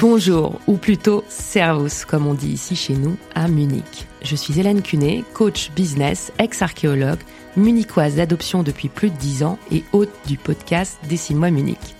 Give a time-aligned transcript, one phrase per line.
[0.00, 4.06] Bonjour, ou plutôt servus, comme on dit ici chez nous, à Munich.
[4.22, 7.18] Je suis Hélène Cunet, coach business, ex-archéologue,
[7.56, 11.96] munichoise d'adoption depuis plus de 10 ans et hôte du podcast Dessine-moi Munich.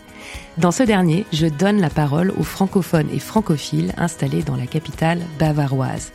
[0.58, 5.18] Dans ce dernier, je donne la parole aux francophones et francophiles installés dans la capitale
[5.40, 6.12] bavaroise.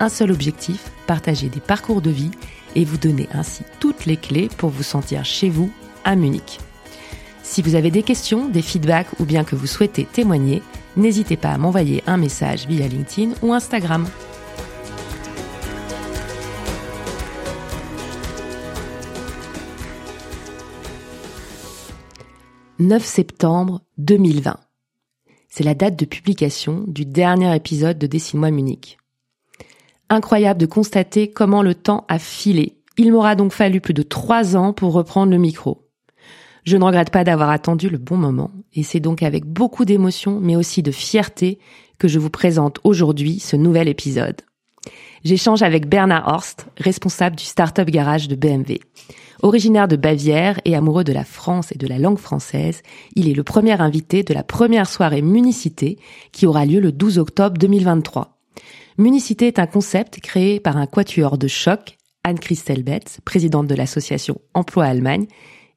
[0.00, 2.32] Un seul objectif, partager des parcours de vie
[2.74, 5.70] et vous donner ainsi toutes les clés pour vous sentir chez vous
[6.02, 6.58] à Munich.
[7.44, 10.62] Si vous avez des questions, des feedbacks ou bien que vous souhaitez témoigner,
[10.96, 14.06] n'hésitez pas à m'envoyer un message via LinkedIn ou Instagram.
[22.82, 24.56] «9 septembre 2020.
[25.50, 28.96] C'est la date de publication du dernier épisode de Dessine-moi Munich.
[30.08, 32.78] Incroyable de constater comment le temps a filé.
[32.96, 35.89] Il m'aura donc fallu plus de trois ans pour reprendre le micro.
[36.64, 40.38] Je ne regrette pas d'avoir attendu le bon moment, et c'est donc avec beaucoup d'émotion,
[40.40, 41.58] mais aussi de fierté,
[41.98, 44.40] que je vous présente aujourd'hui ce nouvel épisode.
[45.24, 48.78] J'échange avec Bernard Horst, responsable du Startup Garage de BMW.
[49.42, 52.82] Originaire de Bavière et amoureux de la France et de la langue française,
[53.16, 55.98] il est le premier invité de la première soirée Municité
[56.32, 58.38] qui aura lieu le 12 octobre 2023.
[58.98, 64.38] Municité est un concept créé par un quatuor de choc, Anne-Christelle Betz, présidente de l'association
[64.52, 65.26] Emploi Allemagne,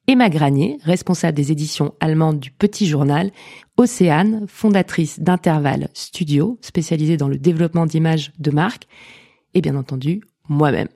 [0.06, 3.30] Emma Granier, responsable des éditions allemandes du Petit Journal,
[3.78, 8.86] Océane, fondatrice d'Intervalle Studio, spécialisée dans le développement d'images de marque,
[9.54, 10.88] et bien entendu, moi-même.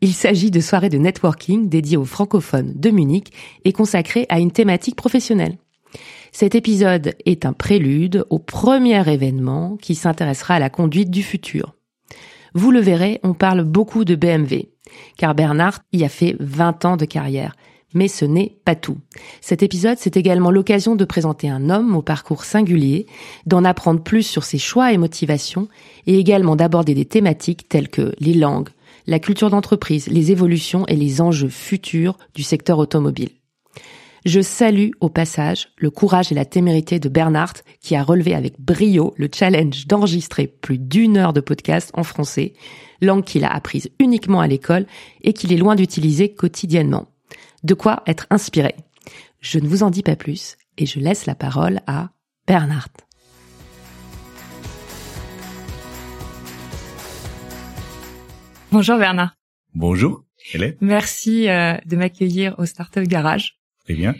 [0.00, 3.32] Il s'agit de soirées de networking dédiées aux francophones de Munich
[3.64, 5.58] et consacrées à une thématique professionnelle.
[6.30, 11.74] Cet épisode est un prélude au premier événement qui s'intéressera à la conduite du futur.
[12.54, 14.68] Vous le verrez, on parle beaucoup de BMW,
[15.16, 17.56] car Bernard y a fait 20 ans de carrière
[17.94, 18.98] mais ce n'est pas tout.
[19.40, 23.06] Cet épisode, c'est également l'occasion de présenter un homme au parcours singulier,
[23.46, 25.68] d'en apprendre plus sur ses choix et motivations,
[26.06, 28.68] et également d'aborder des thématiques telles que les langues,
[29.06, 33.30] la culture d'entreprise, les évolutions et les enjeux futurs du secteur automobile.
[34.24, 37.52] Je salue au passage le courage et la témérité de Bernard
[37.82, 42.54] qui a relevé avec brio le challenge d'enregistrer plus d'une heure de podcast en français,
[43.02, 44.86] langue qu'il a apprise uniquement à l'école
[45.20, 47.13] et qu'il est loin d'utiliser quotidiennement.
[47.64, 48.74] De quoi être inspiré.
[49.40, 52.10] Je ne vous en dis pas plus et je laisse la parole à
[52.46, 52.88] Bernard.
[58.70, 59.34] Bonjour Bernard.
[59.74, 60.74] Bonjour, Hélène.
[60.82, 63.56] Merci euh, de m'accueillir au Startup Garage.
[63.84, 64.14] Très bien.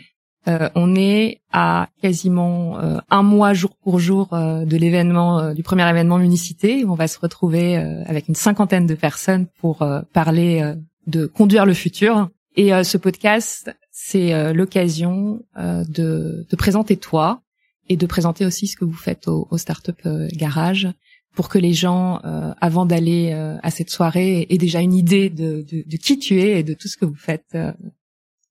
[0.47, 5.87] Euh, on est à quasiment euh, un mois jour pour jour de l'événement, du premier
[5.87, 6.83] événement Municité.
[6.83, 10.73] Où on va se retrouver avec une cinquantaine de personnes pour parler
[11.05, 12.29] de conduire le futur.
[12.55, 17.41] Et euh, ce podcast, c'est euh, l'occasion euh, de te présenter toi
[17.89, 19.99] et de présenter aussi ce que vous faites au, au Startup
[20.33, 20.87] Garage
[21.35, 22.21] pour que les gens,
[22.61, 26.61] avant d'aller à cette soirée, aient déjà une idée de, de, de, qui tu es
[26.61, 27.55] et de tout ce que vous faites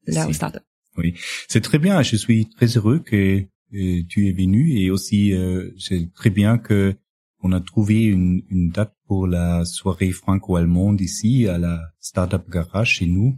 [0.07, 0.63] là au Startup.
[0.99, 1.15] Oui,
[1.49, 2.03] c'est très bien.
[2.03, 3.43] Je suis très heureux que
[3.73, 5.33] tu es venu et aussi
[5.79, 6.95] c'est très bien que
[7.43, 12.91] on a trouvé une, une date pour la soirée franco-allemande ici à la Startup Garage
[12.97, 13.37] chez nous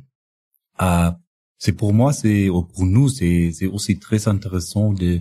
[1.58, 5.20] c'est pour moi, c'est pour nous, c'est aussi très intéressant de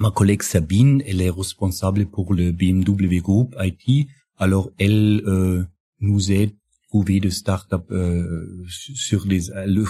[0.00, 4.08] ma collègue Sabine, elle est responsable pour le BMW Group IT.
[4.36, 5.64] Alors elle euh,
[6.00, 6.52] nous aide
[6.88, 8.64] trouver des start-up euh,
[9.06, 9.42] sur les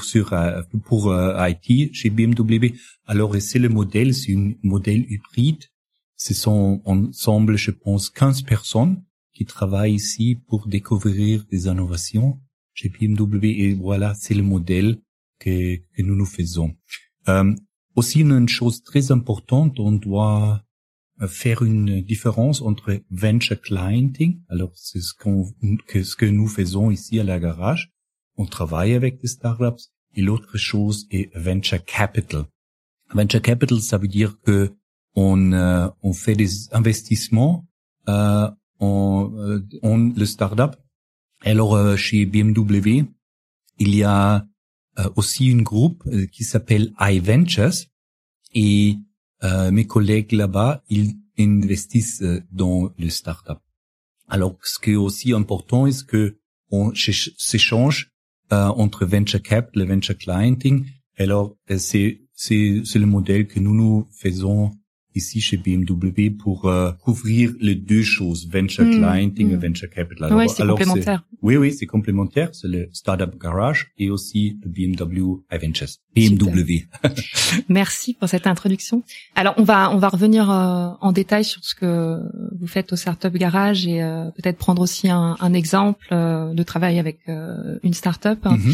[0.02, 2.74] sur euh, pour euh, IT chez BMW.
[3.06, 5.64] Alors c'est le modèle, c'est un modèle hybride.
[6.16, 12.38] Ce sont ensemble, je pense, 15 personnes qui travaillent ici pour découvrir des innovations
[12.74, 14.98] chez BMW et voilà, c'est le modèle
[15.38, 16.74] que, que nous nous faisons.
[17.28, 17.54] Euh,
[17.96, 20.62] aussi une chose très importante, on doit
[21.26, 25.44] faire une différence entre venture clienting, alors c'est ce, qu'on,
[25.86, 27.92] que, ce que nous faisons ici à la garage,
[28.36, 29.84] on travaille avec des startups,
[30.14, 32.44] et l'autre chose est venture capital.
[33.12, 34.72] Venture capital, ça veut dire que
[35.14, 37.66] on, euh, on fait des investissements
[38.08, 40.76] euh, en, euh, en le startup.
[41.42, 43.04] Alors euh, chez BMW,
[43.78, 44.46] il y a
[44.98, 47.86] euh, aussi une groupe euh, qui s'appelle iVentures
[48.54, 48.96] et
[49.72, 52.22] mes collègues là-bas, ils investissent
[52.52, 53.58] dans le startup.
[54.28, 56.36] Alors, ce qui est aussi important est que
[56.70, 58.12] on s'échange
[58.50, 60.84] entre venture capital et venture clienting?
[61.16, 64.72] Alors, c'est c'est c'est le modèle que nous nous faisons
[65.14, 69.52] ici chez BMW pour euh, couvrir les deux choses, venture mmh, clienting mmh.
[69.52, 70.24] et venture capital.
[70.26, 71.24] Alors, oui, c'est complémentaire.
[71.42, 72.50] Oui, oui, c'est complémentaire.
[72.52, 75.88] C'est le Startup Garage et aussi le BMW iVentures.
[76.14, 76.86] BMW.
[77.68, 79.02] Merci pour cette introduction.
[79.34, 82.18] Alors, on va on va revenir euh, en détail sur ce que
[82.58, 86.62] vous faites au Startup Garage et euh, peut-être prendre aussi un, un exemple euh, de
[86.62, 88.44] travail avec une startup.
[88.44, 88.72] Mmh.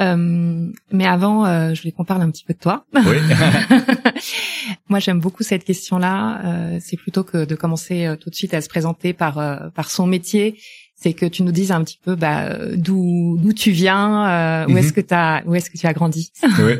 [0.00, 2.84] Euh, mais avant, euh, je voulais qu'on parle un petit peu de toi.
[2.94, 3.16] Oui.
[4.88, 6.40] Moi, j'aime beaucoup cette question-là.
[6.44, 9.68] Euh, c'est plutôt que de commencer euh, tout de suite à se présenter par euh,
[9.74, 10.58] par son métier.
[10.96, 14.88] C'est que tu nous dises un petit peu bah, d'où d'où tu viens, où est-ce
[14.88, 14.92] mhm.
[14.92, 16.32] que t'as où est-ce que tu as grandi?
[16.60, 16.74] oui.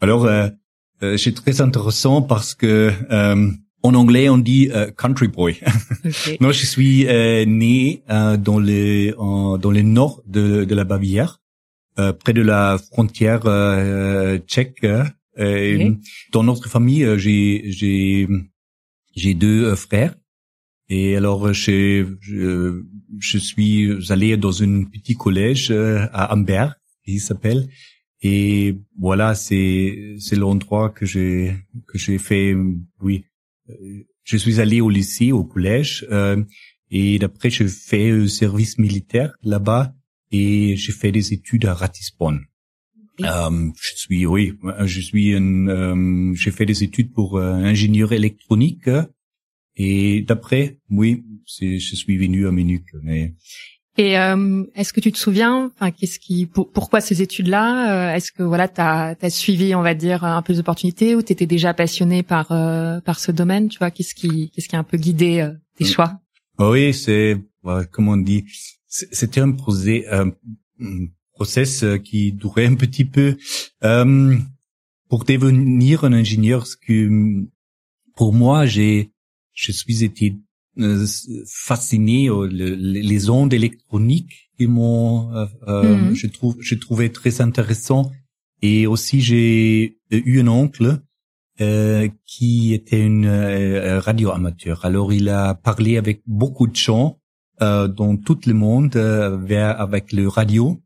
[0.00, 0.28] Alors,
[1.16, 2.92] c'est très intéressant parce que
[3.84, 5.58] en anglais, on dit country boy.
[6.04, 6.36] Okay.
[6.40, 7.04] Moi, je suis
[7.46, 9.12] né dans le
[9.58, 11.41] dans le nord de, de la Bavière.
[11.98, 14.84] Euh, près de la frontière euh, tchèque.
[15.38, 15.94] Euh,
[16.32, 18.28] dans notre famille, j'ai j'ai
[19.14, 20.14] j'ai deux frères.
[20.88, 22.82] Et alors, je, je,
[23.18, 26.68] je suis allé dans un petit collège à Amber,
[27.06, 27.68] il s'appelle.
[28.20, 31.56] Et voilà, c'est c'est l'endroit que j'ai
[31.86, 32.54] que j'ai fait.
[33.00, 33.24] Oui,
[34.24, 36.42] je suis allé au lycée, au collège, euh,
[36.90, 39.94] et d'après j'ai fait un service militaire là-bas
[40.32, 42.46] et j'ai fait des études à Ratisbonne.
[43.20, 48.12] Euh, je suis, oui, je suis, un, euh, j'ai fait des études pour euh, ingénieur
[48.12, 48.88] électronique
[49.76, 52.84] et d'après, oui, je suis venu à Munich.
[53.02, 53.34] Mais...
[53.98, 58.42] Et euh, est-ce que tu te souviens, enfin, qu'est-ce qui, pourquoi ces études-là Est-ce que
[58.42, 62.48] voilà, t'as as suivi, on va dire, un peu d'opportunités ou t'étais déjà passionné par
[63.04, 65.46] par ce domaine Tu vois, qu'est-ce qui qu'est-ce qui a un peu guidé
[65.76, 66.18] tes choix?
[66.58, 67.36] Oui, c'est,
[67.90, 68.44] comment on dit,
[68.92, 69.56] c'était un
[70.80, 73.36] un process euh, qui durait un petit peu.
[73.84, 74.36] Euh,
[75.08, 77.44] pour devenir un ingénieur, ce que
[78.16, 79.12] pour moi, j'ai,
[79.52, 80.36] je suis été
[80.78, 81.06] euh,
[81.46, 85.30] fasciné aux les ondes électroniques qui m'ont,
[85.66, 86.14] mm-hmm.
[86.14, 88.10] je trouve, je trouvais très intéressant.
[88.62, 91.02] Et aussi, j'ai eu un oncle
[91.60, 94.86] euh, qui était une radio amateur.
[94.86, 97.18] Alors, il a parlé avec beaucoup de gens
[97.62, 100.82] euh, dans tout le monde euh, vers avec le radio.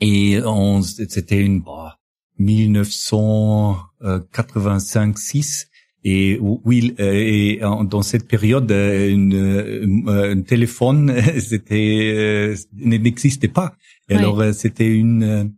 [0.00, 1.98] Et on c'était une bah,
[2.38, 5.68] 1985 6
[6.04, 13.74] et oui et dans cette période une, un téléphone c'était n'existait pas.
[14.08, 15.54] Et alors c'était une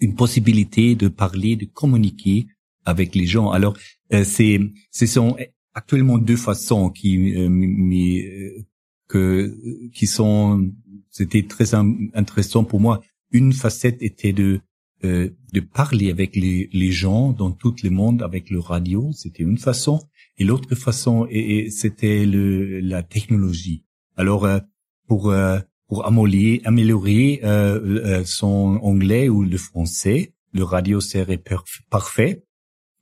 [0.00, 2.48] une possibilité de parler de communiquer
[2.84, 3.50] avec les gens.
[3.50, 3.78] Alors
[4.24, 4.60] c'est
[4.90, 5.38] ce sont
[5.74, 7.32] actuellement deux façons qui
[9.10, 10.70] que qui sont
[11.10, 13.00] c'était très intéressant pour moi.
[13.32, 14.60] Une facette était de
[15.04, 19.42] euh, de parler avec les, les gens dans tout le monde avec le radio, c'était
[19.42, 19.98] une façon,
[20.36, 23.84] et l'autre façon et, c'était le la technologie.
[24.16, 24.58] Alors euh,
[25.08, 31.42] pour euh, pour améliorer, améliorer euh, son anglais ou le français, le radio serait
[31.90, 32.44] parfait.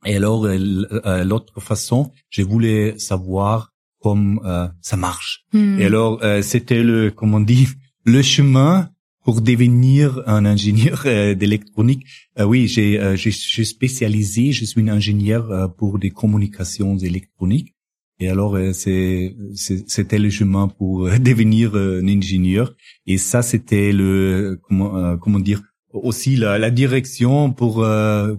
[0.06, 5.44] Et alors l'autre façon, je voulais savoir comme euh, ça marche.
[5.52, 5.80] Hmm.
[5.80, 7.68] Et alors euh, c'était le comment on dit
[8.04, 8.90] le chemin
[9.24, 12.06] pour devenir un ingénieur d'électronique,
[12.38, 17.74] oui, j'ai j'ai spécialisé, je suis un ingénieur pour des communications électroniques.
[18.20, 22.74] Et alors, c'est c'était le chemin pour devenir un ingénieur.
[23.06, 25.60] Et ça, c'était le comment comment dire
[25.92, 27.86] aussi la, la direction pour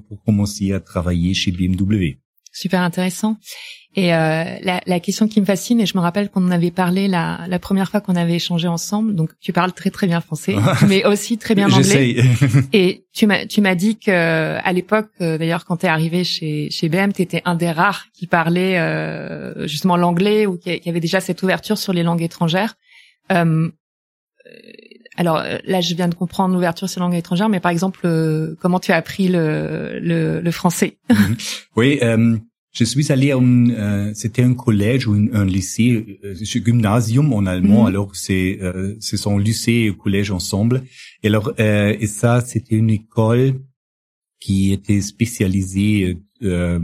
[0.07, 2.17] pour commencer à travailler chez BMW.
[2.59, 3.37] Super intéressant.
[3.95, 6.69] Et euh, la, la, question qui me fascine, et je me rappelle qu'on en avait
[6.71, 9.15] parlé la, la première fois qu'on avait échangé ensemble.
[9.15, 10.55] Donc tu parles très très bien français,
[10.87, 12.17] mais aussi très bien anglais.
[12.73, 16.23] et tu m'as tu m'as dit que à l'époque, euh, d'ailleurs, quand tu es arrivé
[16.23, 20.79] chez chez BM, tu étais un des rares qui parlait euh, justement l'anglais ou qui,
[20.81, 22.75] qui, avait déjà cette ouverture sur les langues étrangères.
[23.31, 23.71] Euh,
[25.17, 28.07] alors là, je viens de comprendre l'ouverture sur les langues étrangères, mais par exemple,
[28.61, 30.97] comment tu as appris le, le, le français?
[31.09, 31.37] Mhm.
[31.75, 31.99] Oui,
[32.71, 37.45] je suis allé à un, euh, c'était un collège ou un, lycée, euh, gymnasium en
[37.45, 37.81] allemand.
[37.81, 37.87] Mhm.
[37.87, 40.83] Alors c'est, euh, ce sont lycée et collège ensemble.
[41.23, 43.59] Et alors, euh, et ça, c'était une école
[44.39, 46.79] qui était spécialisée euh,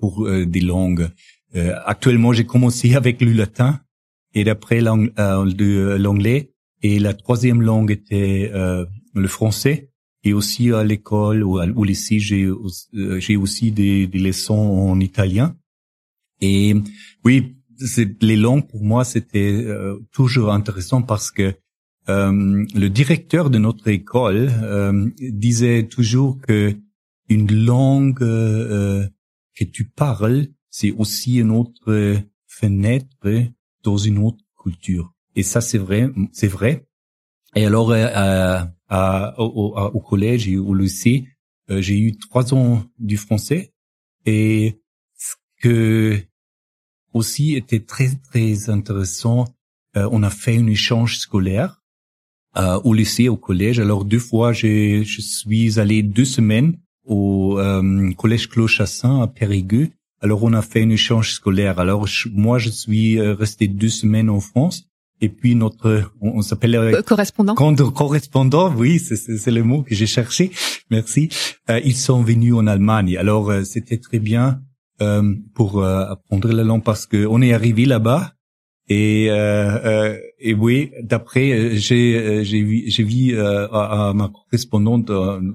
[0.00, 1.08] pour des langues.
[1.84, 3.80] actuellement, j'ai commencé avec le latin
[4.34, 6.52] et d'après l'anglais.
[6.80, 9.90] Et la troisième langue était le français.
[10.28, 14.52] Et aussi à l'école ou au lycée, j'ai euh, j'ai aussi des, des, leçons
[14.90, 15.56] en italien.
[16.42, 16.74] Et
[17.24, 17.56] oui,
[18.20, 21.54] les langues pour moi c'était euh, toujours intéressant parce que
[22.08, 26.74] euh, le directeur de notre école euh, disait toujours que
[27.28, 29.06] une langue euh,
[29.54, 32.16] que tu parles, c'est aussi une autre
[32.46, 33.26] fenêtre
[33.82, 35.14] dans une autre culture.
[35.36, 36.87] Et ça c'est vrai, c'est vrai.
[37.54, 37.88] Et alors
[39.38, 41.26] au, au, collège et au lycée,
[41.70, 43.72] euh, j'ai eu trois ans du français
[44.24, 44.80] et
[45.16, 46.18] ce que
[47.12, 49.46] aussi était très très intéressant,
[49.96, 51.82] euh, on a fait un échange scolaire
[52.56, 53.80] euh, au lycée, au collège.
[53.80, 57.58] Alors deux fois, je suis allé deux semaines au
[58.18, 59.90] collège Clochassin à Périgueux.
[60.20, 61.78] Alors on a fait un échange scolaire.
[61.78, 64.84] Alors moi, je suis resté deux semaines en France
[65.20, 67.54] et puis notre, on, s'appelle euh, correspondant.
[67.54, 70.50] Correspondant, oui, c'est le mot que j'ai cherché.
[70.90, 71.28] Merci.
[71.70, 73.16] Euh, ils sont venus en Allemagne.
[73.16, 74.60] Alors euh, c'était très bien
[75.00, 78.32] euh, pour apprendre la langue parce que on est arrivé là-bas
[78.90, 79.34] et, euh,
[79.84, 85.10] euh, et oui, d'après, euh, j'ai j'ai vu j'ai vu euh, à, à, ma correspondante,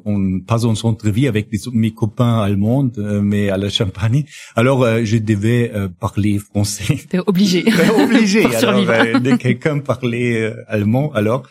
[0.06, 4.24] on passe en entrevue avec mes copains allemands, mais à la Champagne.
[4.56, 7.00] Alors je devais parler français.
[7.10, 7.66] T'es obligé.
[8.04, 8.46] obligé.
[8.56, 11.48] alors dès quelqu'un parlait allemand, alors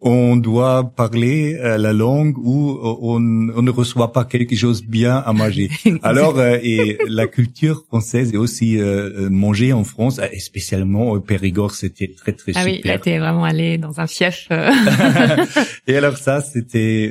[0.00, 3.18] on doit parler euh, la langue ou on,
[3.54, 5.70] on, ne reçoit pas quelque chose bien à manger.
[6.02, 11.72] Alors, euh, et la culture française est aussi euh, manger en France, et spécialement Périgord,
[11.72, 12.74] c'était très très ah super.
[12.74, 14.48] Ah oui, là t'es vraiment allé dans un fief.
[15.86, 17.10] et alors ça, c'était,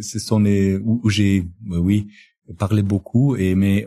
[0.00, 2.08] ce sont les où, où j'ai, oui,
[2.58, 3.36] parlé beaucoup.
[3.36, 3.86] Et mais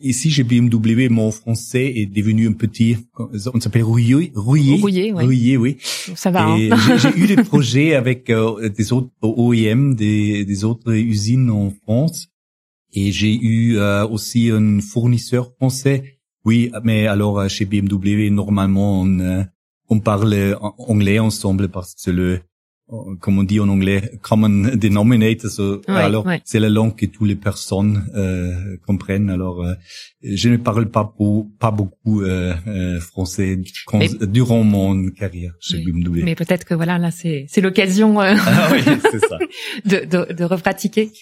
[0.00, 5.24] Ici, j'ai BMW, mon français est devenu un petit, on s'appelle rouillé, rouillé, rouillé, oui.
[5.24, 5.76] rouillé, oui.
[5.80, 6.46] Ça va.
[6.46, 6.68] Hein.
[6.98, 12.28] j'ai eu des projets avec euh, des autres OEM, des, des autres usines en France,
[12.92, 16.20] et j'ai eu euh, aussi un fournisseur français.
[16.44, 19.44] Oui, mais alors euh, chez BMW, normalement, on,
[19.88, 22.40] on parle anglais ensemble parce que le
[23.20, 25.80] comme on dit en anglais, common denominator.
[25.88, 29.28] alors, c'est la langue que toutes les personnes euh, comprennent.
[29.28, 29.74] Alors, euh,
[30.22, 33.58] je ne parle pas, pour, pas beaucoup euh, euh français
[34.22, 36.22] durant mon carrière chez BMW.
[36.24, 39.38] Mais peut-être que voilà, là, c'est c'est l'occasion euh, ah, oui, ça.
[39.84, 41.12] de, de, de repratiquer.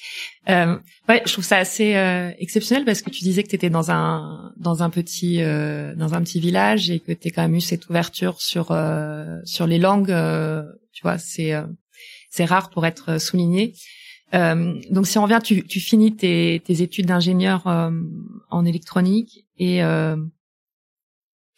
[0.49, 0.76] Euh,
[1.08, 1.94] ouais, je trouve ça assez
[2.38, 6.23] exceptionnel parce que tu disais que tu étais dans un dans un petit dans un
[6.23, 8.66] petit village et que tu as quand même eu cette ouverture sur
[9.44, 10.14] sur les langues
[10.97, 11.67] tu vois, c'est euh,
[12.31, 13.75] c'est rare pour être souligné.
[14.35, 17.91] Euh, donc si on revient, tu, tu finis tes, tes études d'ingénieur euh,
[18.50, 20.17] en électronique et euh,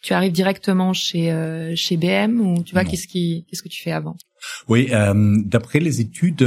[0.01, 3.81] tu arrives directement chez euh, chez BM ou tu vois qu'est-ce qui qu'est-ce que tu
[3.81, 4.17] fais avant?
[4.67, 4.89] Oui,
[5.45, 6.45] d'après les études,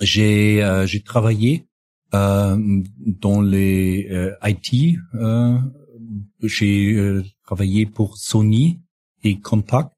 [0.00, 1.66] j'ai j'ai travaillé
[2.12, 4.08] dans les
[4.44, 4.98] IT.
[6.42, 8.80] j'ai travaillé pour Sony
[9.24, 9.90] et Compaq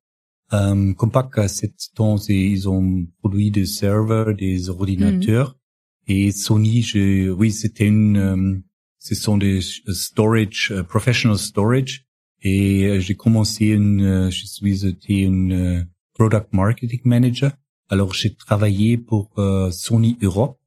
[0.53, 5.51] euh, Compaq à cette temps, ils ont produit des serveurs, des ordinateurs.
[5.51, 6.13] Mm.
[6.13, 8.59] Et Sony, je, oui, c'était une, euh,
[8.99, 12.07] ce sont des storage, uh, professional storage.
[12.43, 17.53] Et euh, j'ai commencé une, euh, je suis été une product marketing manager.
[17.91, 19.31] Alors j'ai travaillé pour
[19.71, 20.59] Sony Europe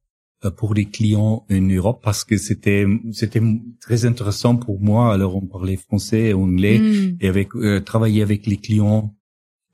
[0.56, 3.40] pour les clients en Europe parce que c'était c'était
[3.80, 5.14] très intéressant pour moi.
[5.14, 7.18] Alors on parlait français et anglais mm.
[7.20, 7.50] et avec
[7.84, 9.14] travailler avec les clients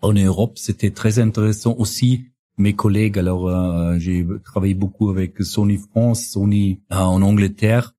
[0.00, 2.24] en Europe, c'était très intéressant aussi
[2.56, 3.18] mes collègues.
[3.18, 7.94] Alors, euh, j'ai travaillé beaucoup avec Sony France, Sony euh, en Angleterre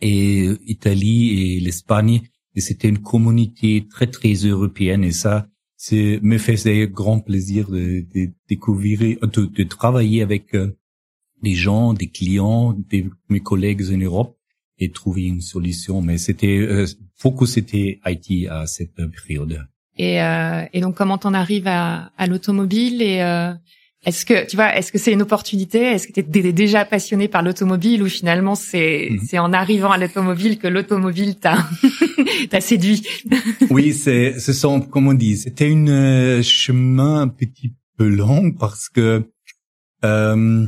[0.00, 2.22] et Italie et l'Espagne.
[2.54, 5.04] Et c'était une communauté très très européenne.
[5.04, 10.54] Et ça, c'est me faisait grand plaisir de, de découvrir, de, de, travailler avec
[11.42, 14.36] des gens, des clients, des, mes collègues en Europe
[14.78, 16.02] et trouver une solution.
[16.02, 19.66] Mais c'était euh, focus c'était IT à cette période.
[20.02, 23.52] Et, euh, et donc comment t'en arrives à, à l'automobile et euh,
[24.06, 25.82] est-ce que tu vois est-ce que c'est une opportunité?
[25.82, 29.20] Est-ce que tu es déjà passionné par l'automobile ou finalement c'est mhm.
[29.28, 31.68] c'est en arrivant à l'automobile que l'automobile t'a
[32.50, 33.06] t'a séduit?
[33.68, 38.52] Oui, c'est ce sont comme on dit, c'était une euh, chemin un petit peu long
[38.52, 39.28] parce que
[40.02, 40.66] euh,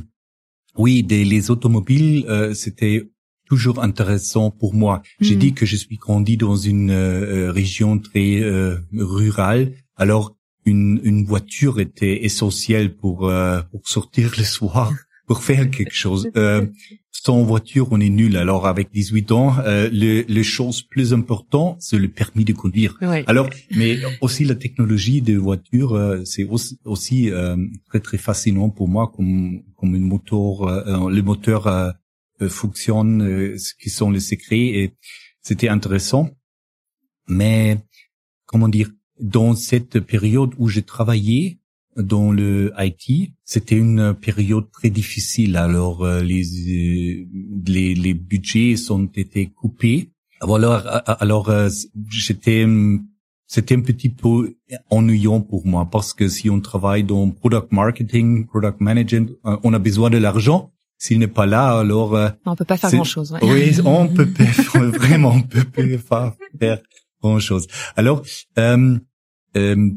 [0.77, 3.09] oui, des, les automobiles, euh, c'était
[3.53, 5.03] toujours intéressant pour moi.
[5.21, 5.39] J'ai hmm.
[5.39, 10.99] dit que je suis grandi dans une euh, euh, région très euh, rurale, alors une,
[11.05, 13.31] une voiture était essentielle pour
[13.71, 14.91] pour sortir le soir,
[15.27, 16.31] pour faire quelque chose.
[17.11, 18.39] sans voiture, on est nul.
[18.39, 22.99] Alors avec 18 ans, euh, le, les choses plus importantes, c'est le permis de conduire.
[23.27, 25.91] Alors, mais aussi la technologie de voiture,
[26.25, 27.31] c'est aussi, aussi
[27.89, 30.53] très très fascinant pour moi comme comme une moteur,
[31.11, 31.93] le moteur
[32.43, 34.95] euh, fonctionne, euh, ce qui sont les secrets et
[35.41, 36.31] c'était intéressant.
[37.29, 37.79] Mais
[38.47, 41.59] comment dire, dans cette période où j'ai travaillé
[41.97, 45.57] dans le IT, c'était une période très difficile.
[45.57, 46.43] Alors euh, les
[47.67, 50.11] les, les budgets sont été coupés.
[50.41, 51.53] Alors alors
[52.09, 52.67] j'étais
[53.47, 54.57] c'était un petit peu
[54.91, 59.79] ennuyant pour moi parce que si on travaille dans product marketing, product management, on a
[59.79, 63.33] besoin de l'argent s'il n'est pas là, alors euh, on peut pas faire grand chose.
[63.33, 63.41] Ouais.
[63.43, 64.45] Oui, on peut pas,
[64.99, 65.65] vraiment, on peut
[66.09, 66.79] pas faire
[67.21, 67.67] grand chose.
[67.97, 68.23] Alors,
[68.57, 68.97] euh,
[69.57, 69.91] euh,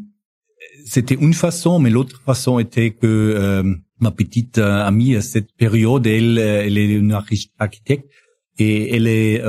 [0.87, 5.53] c'était une façon, mais l'autre façon était que euh, ma petite euh, amie à cette
[5.53, 8.09] période, elle, elle est une architecte
[8.57, 9.43] et elle est,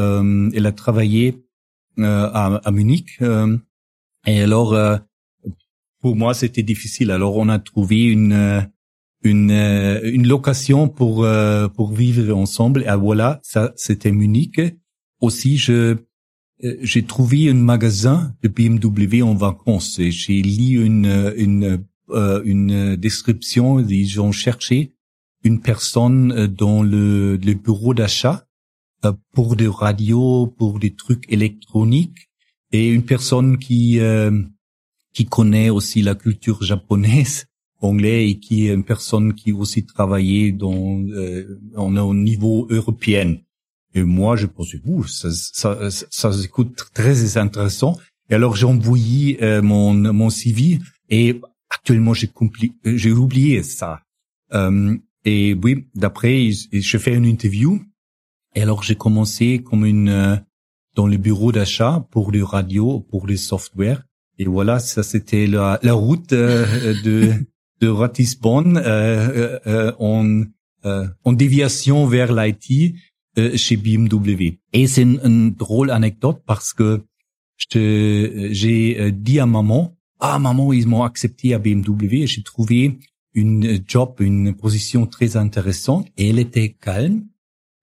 [0.56, 1.42] elle a travaillé
[1.96, 3.18] à, à, Munich.
[4.26, 4.76] et alors,
[6.02, 7.12] pour moi, c'était difficile.
[7.12, 8.66] Alors, on a trouvé une
[9.22, 12.82] une, euh, une location pour euh, pour vivre ensemble.
[12.82, 14.60] Et voilà, ça c'était Munich.
[15.20, 15.96] Aussi, je
[16.64, 19.98] euh, j'ai trouvé un magasin de BMW en vacances.
[19.98, 21.84] et J'ai lu une une
[22.44, 23.80] une description.
[23.80, 24.94] Ils ont cherché
[25.42, 28.46] une personne dans le, le bureau d'achat
[29.32, 32.30] pour des radios, pour des trucs électroniques,
[32.72, 33.98] et une personne qui
[35.12, 37.46] qui connaît aussi la culture japonaise
[37.86, 43.36] anglais et qui est une personne qui aussi travaillait dans euh, au niveau européen.
[43.94, 47.96] Et moi, je pensais, ouh, ça, ça, ça, ça écoute très intéressant.
[48.28, 54.02] Et alors, j'ai envoyé euh, mon, mon CV et actuellement, j'ai euh, j'ai oublié ça.
[54.52, 57.80] Euh, et oui, d'après, je fais une interview.
[58.54, 60.36] Et alors, j'ai commencé comme une euh,
[60.94, 64.02] dans le bureau d'achat pour les radios, pour les softwares.
[64.38, 67.32] Et voilà, ça c'était la, la route de
[67.80, 70.42] de Ratisbonne euh, euh, en,
[70.84, 72.94] euh, en déviation vers l'IT
[73.38, 74.58] euh, chez BMW.
[74.72, 77.02] Et c'est une, drôle anecdote parce que
[77.70, 82.98] j'ai euh, dit à maman, ah maman, ils m'ont accepté à BMW et j'ai trouvé
[83.34, 87.26] une job, une position très intéressante et elle était calme.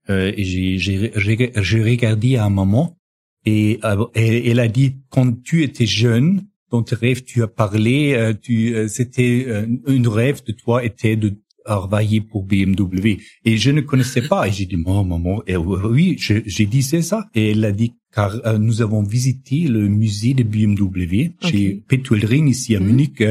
[0.09, 2.97] Euh, et j'ai, j'ai, j'ai regardé à maman
[3.45, 3.79] et
[4.15, 8.75] elle a dit, quand tu étais jeune, dans tes rêves, tu as parlé, euh, tu,
[8.75, 13.19] euh, c'était euh, une rêve de toi était de travailler pour BMW.
[13.45, 14.47] Et je ne connaissais pas.
[14.47, 17.29] Et j'ai dit, maman, maman, et oui, j'ai dit c'est ça.
[17.35, 22.75] Et elle a dit, car nous avons visité le musée de BMW chez Petuelring ici
[22.75, 22.87] à mhm.
[22.87, 23.21] Munich.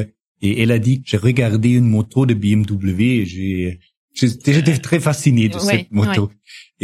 [0.40, 3.80] Et elle a dit, j'ai regardé une moto de BMW et j'ai,
[4.14, 6.30] j'étais très fasciné de cette moto.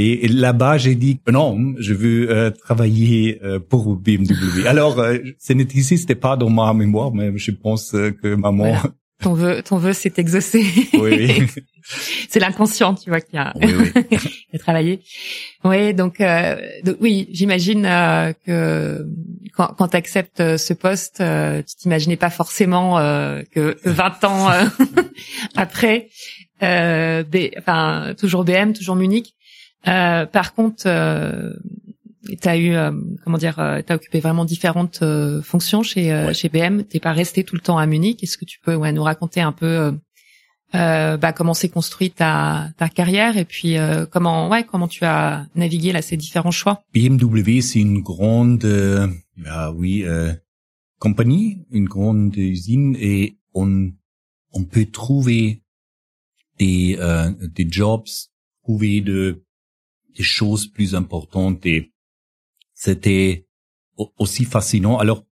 [0.01, 4.65] Et là-bas, j'ai dit non, je veux euh, travailler euh, pour BMW.
[4.69, 8.77] Alors, euh, ce n'est ici, c'était pas dans ma mémoire, mais je pense que maman.
[9.21, 10.65] Ton vœu, ton vœu s'est exaucé.
[10.95, 11.43] Oui.
[12.29, 14.59] c'est l'inconscient, tu vois, qui a, oui, oui.
[14.61, 15.01] travaillé.
[15.65, 16.23] Oui, donc,
[16.85, 17.83] donc oui, j'imagine
[18.47, 19.05] que
[19.55, 22.95] quand, quand tu acceptes ce poste, tu t'imaginais pas forcément
[23.53, 24.51] que, que 20 ans
[25.57, 26.11] après,
[26.63, 29.35] enfin toujours BM, toujours Munich,
[29.87, 31.53] euh, par contre, euh,
[32.41, 32.93] tu as eu, euh,
[33.25, 36.35] comment dire, euh, tu as occupé vraiment différentes euh, fonctions chez ouais.
[36.35, 36.83] chez BM.
[36.83, 38.23] T'es pas resté tout le temps à Munich.
[38.23, 39.97] Est-ce que tu peux ouais, nous raconter un peu
[40.75, 43.77] bah, comment s'est construite ta, ta carrière et puis
[44.11, 46.83] comment ouais comment tu as navigué là ces différents choix?
[46.93, 48.67] BMW c'est une grande
[49.47, 50.05] ah oui
[50.99, 53.91] compagnie, une grande usine et on
[54.53, 55.63] on peut trouver
[56.59, 58.07] des, euh, des jobs,
[58.63, 59.45] trouver de,
[60.19, 61.93] des choses plus importantes et
[62.75, 63.47] c'était
[64.19, 64.99] aussi fascinant.
[64.99, 65.25] Alors,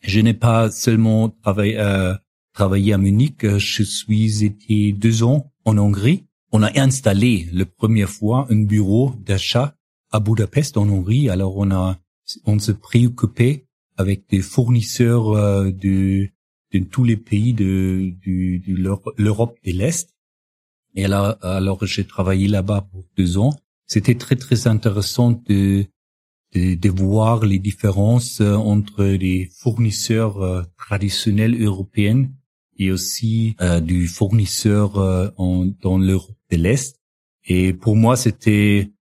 [0.00, 2.14] je n'ai pas seulement travaillé, euh,
[2.52, 6.26] travaillé à Munich, je suis été deux ans en Hongrie.
[6.52, 9.76] On a installé la première fois un bureau d'achat
[10.10, 11.28] à Budapest en Hongrie.
[11.28, 11.98] Alors on a
[12.44, 16.28] on se préoccupait avec des fournisseurs euh, de,
[16.72, 20.14] de tous les pays de, de, de l'Europe de l'Est.
[20.94, 23.54] Et là, alors j'ai travaillé là-bas pour deux ans.
[23.88, 25.86] C'était très très intéressant de,
[26.54, 32.28] de, de voir les différences euh, entre les fournisseurs euh, traditionnels européens
[32.78, 37.00] et aussi euh, du fournisseur euh, en, dans l'Europe de l'Est.
[37.46, 38.92] Et pour moi, c'était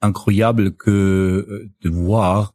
[0.00, 2.54] incroyable que de voir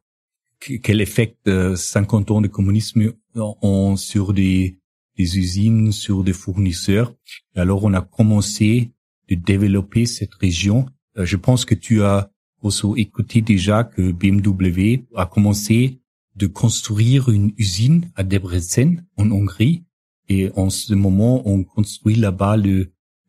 [0.60, 1.36] quel effet
[1.76, 4.78] 50 ans de communisme ont sur des,
[5.18, 7.14] des usines, sur des fournisseurs.
[7.56, 8.92] Alors, on a commencé
[9.28, 10.86] de développer cette région.
[11.18, 16.00] Euh, je pense que tu as aussi écouté déjà que BMW a commencé
[16.36, 19.84] de construire une usine à Debrecen, en Hongrie.
[20.30, 22.58] Et en ce moment, on construit là-bas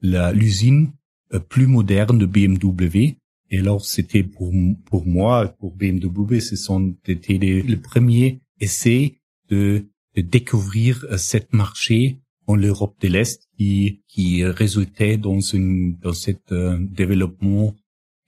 [0.03, 0.92] l'usine
[1.33, 3.16] euh, plus moderne de BMW.
[3.51, 4.53] Et alors, c'était pour,
[4.87, 9.18] pour moi, pour BMW, ce sont été les, le premier essai
[9.49, 15.96] de, de découvrir euh, cette marché en l'Europe de l'Est qui, qui résultait dans une,
[15.98, 17.74] dans cet euh, développement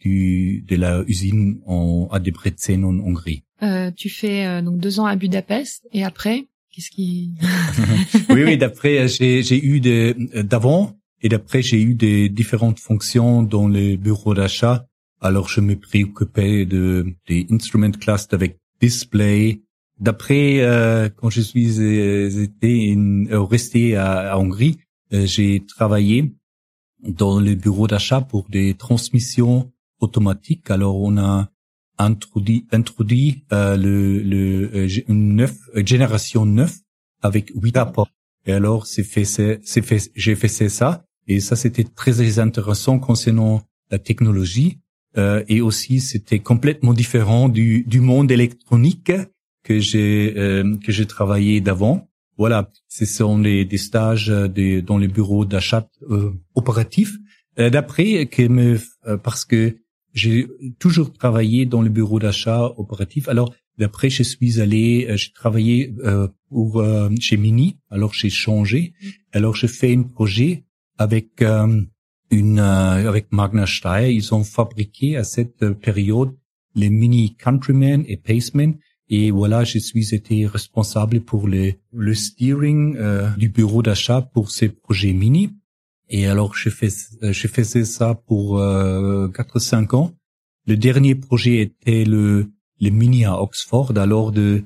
[0.01, 3.45] du, de la usine en, à Debrecen en Hongrie.
[3.63, 7.33] Euh, tu fais euh, donc deux ans à Budapest et après, qu'est-ce qui
[8.31, 8.57] Oui, oui.
[8.57, 13.97] D'après, j'ai, j'ai eu des d'avant et d'après, j'ai eu des différentes fonctions dans les
[13.97, 14.87] bureaux d'achat
[15.25, 19.63] alors je me préoccupais de des instrument class avec display.
[20.05, 24.77] D'après euh, quand je suis euh, été euh, resté à, Hongrie,
[25.11, 26.35] j'ai travaillé
[27.03, 30.71] dans le bureau d'achat pour des transmissions automatiques.
[30.71, 31.49] Alors on a
[31.97, 36.77] introduit, introduit le, le une neuf, génération 9
[37.23, 38.11] avec huit apports.
[38.45, 43.63] Et alors c'est fait, c'est fait, j'ai fait ça et ça c'était très intéressant concernant
[43.91, 44.81] la technologie
[45.17, 49.13] euh, et aussi c'était complètement différent du, du monde électronique
[49.65, 52.09] que j'ai euh, que j'ai travaillé d'avant.
[52.37, 57.17] Voilà, ce sont des, des stages des, dans les bureaux d'achat euh, opératifs.
[57.59, 58.79] Euh, d'après que me
[59.23, 59.77] parce que
[60.13, 60.47] j'ai
[60.79, 63.29] toujours travaillé dans le bureau d'achat opératif.
[63.29, 65.93] Alors d'après je suis allé, j'ai travaillé
[66.49, 66.85] pour
[67.21, 67.79] chez Mini.
[67.91, 68.95] Alors j'ai changé.
[69.33, 70.65] Alors je fais un projet
[70.99, 71.43] avec
[72.31, 76.35] une, euh, avec Magna Steyr, ils ont fabriqué à cette période
[76.75, 78.77] les mini Countrymen et Pacemen.
[79.09, 84.51] Et voilà, je suis été responsable pour le, le steering euh, du bureau d'achat pour
[84.51, 85.51] ces projets mini.
[86.09, 86.89] Et alors, je, fais,
[87.23, 90.15] euh, je faisais ça pour euh, 4-5 ans.
[90.67, 93.93] Le dernier projet était le, le mini à Oxford.
[93.97, 94.65] Alors, de,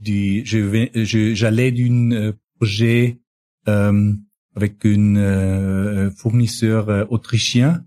[0.00, 3.20] du, je j'allais d'un projet
[3.68, 4.12] euh,
[4.54, 7.84] avec une euh, fournisseur euh, autrichien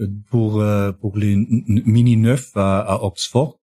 [0.00, 0.64] euh, pour
[1.00, 3.60] pour les mini neufs à, à, Oxford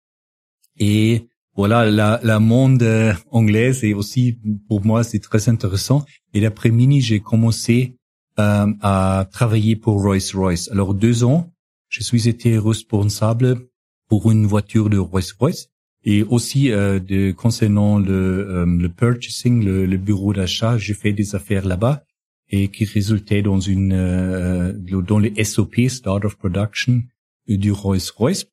[0.79, 2.85] et voilà la la monde
[3.31, 7.97] anglaise et aussi pour moi c'est très intéressant et d'après mini j'ai commencé
[8.37, 11.51] à travailler pour Rolls-Royce alors deux ans
[11.89, 13.69] je suis été responsable
[14.09, 15.69] pour une voiture de Rolls-Royce
[16.05, 21.67] et aussi de concernant le, le purchasing, le, le bureau d'achat, j'ai fait des affaires
[21.67, 22.05] là-bas
[22.51, 27.03] et qui résultait dans une euh, dans les SOP Start of Production
[27.47, 28.47] du Rolls-Royce.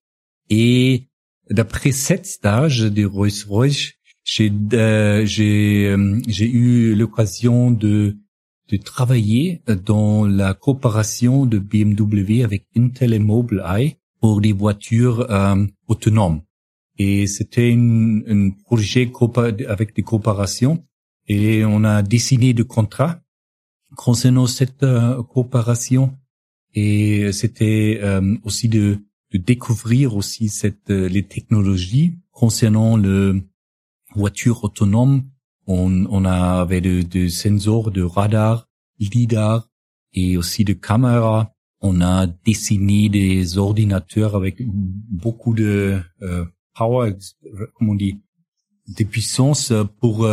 [0.49, 1.07] Et
[1.49, 8.17] d'après sept stages du Rolls-Royce, j'ai euh, j'ai euh, eu l'occasion de
[8.69, 15.65] de travailler dans la coopération de BMW avec Intel et Mobileye pour des voitures euh,
[15.88, 16.41] autonomes.
[16.97, 19.12] Et c'était un projet
[19.67, 20.83] avec des coopérations
[21.27, 23.21] et on a dessiné des contrats
[23.95, 26.17] concernant cette euh, coopération
[26.73, 28.99] et c'était euh, aussi de,
[29.32, 33.42] de, découvrir aussi cette euh, les technologies concernant le
[34.16, 35.24] voiture autonome.
[35.68, 38.68] On, on avait de, de sensors de radar
[39.00, 39.70] lidar
[40.13, 41.54] et aussi de caméras.
[41.82, 46.00] On a dessiné des ordinateurs avec beaucoup de
[46.74, 47.13] power
[47.76, 48.20] comment on dit
[48.88, 50.28] des puissances pour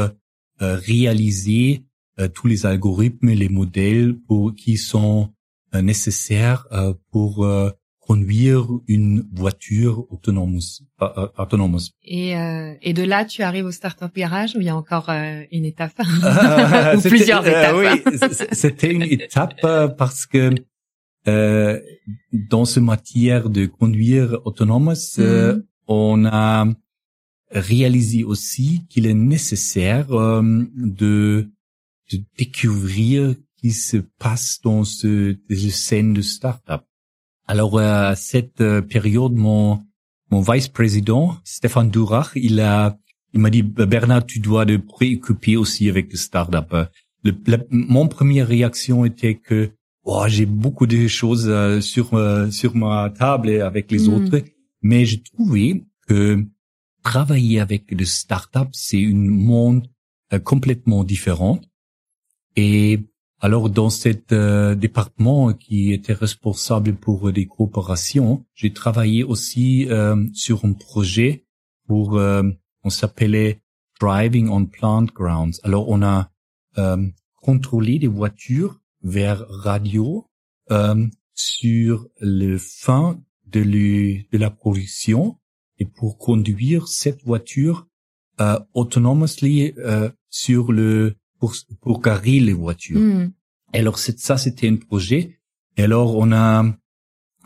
[0.60, 1.84] réaliser
[2.20, 5.34] euh, tous les algorithmes et les modèles pour, qui sont
[5.74, 7.44] euh, nécessaires euh, pour
[8.06, 10.58] conduire une voiture autonome.
[11.38, 11.78] autonome.
[12.04, 12.32] Et,
[12.82, 15.92] et de là, tu arrives au Startup Garage où il y a encore une étape
[16.96, 17.76] ou plusieurs étapes.
[17.78, 18.18] oui,
[18.52, 19.60] c'était une étape
[19.96, 20.54] parce que
[21.26, 21.80] euh,
[22.32, 25.64] dans ce matière de conduire autonome, euh, Mhm.
[25.88, 26.66] on a
[27.50, 30.42] réalisé aussi qu'il est nécessaire euh,
[30.76, 31.48] de,
[32.12, 36.82] de découvrir ce qui se passe dans ce, ce scène de start-up.
[37.46, 39.82] Alors à cette euh, période, mon
[40.30, 42.96] mon vice-président Stéphane Durach, il a
[43.34, 46.72] il m'a dit Bernard, tu dois te préoccuper aussi avec le start-up.
[47.24, 49.72] Le, la- mon première réaction était que
[50.04, 54.12] oh, j'ai beaucoup de choses euh, sur euh, sur ma table et avec les Mm.
[54.14, 54.42] autres,
[54.82, 56.44] mais j'ai trouvé que
[57.02, 59.86] travailler avec le start-up, c'est un monde
[60.32, 61.60] euh, complètement différent.
[62.56, 63.00] Et
[63.40, 70.16] alors, dans cet euh, département qui était responsable pour des coopérations, j'ai travaillé aussi euh,
[70.32, 71.44] sur un projet
[71.86, 72.42] pour, euh,
[72.84, 73.60] on s'appelait
[74.00, 75.60] Driving on Plant Grounds.
[75.62, 76.30] Alors, on a
[76.78, 77.06] euh,
[77.42, 80.26] contrôlé des voitures vers radio
[80.70, 85.36] euh, sur le fin de, le- de la production
[85.78, 87.86] et pour conduire cette voiture
[88.74, 89.74] autonomously
[90.28, 93.00] sur le pour, pour garer les voitures.
[93.00, 93.32] Hmm.
[93.72, 95.38] Alors c'est- ça c'était un projet.
[95.76, 96.64] Et alors on a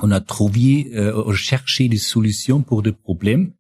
[0.01, 3.53] on a trouvé euh, cherché des solutions pour des problèmes.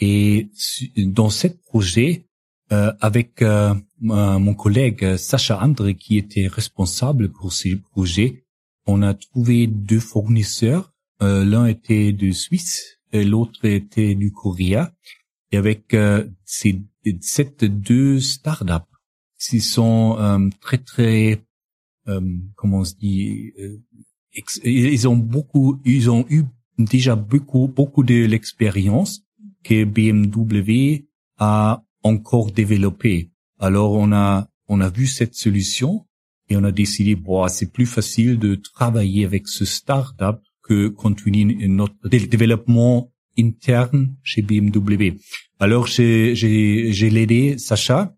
[0.00, 0.48] Et
[0.96, 2.26] dans ce projet,
[2.72, 8.44] euh, avec euh, mon collègue Sacha André qui était responsable pour ce projet,
[8.86, 10.92] on a trouvé deux fournisseurs.
[11.22, 14.92] Euh, L'un était de Suisse et l'autre était du Coréa.
[15.52, 16.82] Et avec euh, ces
[17.20, 18.90] ces deux startups,
[19.52, 21.42] ils sont euh, très très
[22.08, 22.20] euh,
[22.56, 23.78] comment on se dit euh,
[24.34, 26.42] ex- ils ont beaucoup ils ont eu
[26.78, 29.22] déjà beaucoup beaucoup de l'expérience
[29.62, 31.04] que BMW
[31.38, 33.30] a encore développé.
[33.58, 36.06] Alors on a on a vu cette solution
[36.48, 41.68] et on a décidé bon c'est plus facile de travailler avec ce startup que continuer
[41.68, 45.14] notre dé- développement interne chez BMW.
[45.60, 48.14] Alors j'ai j'ai j'ai l'aidé Sacha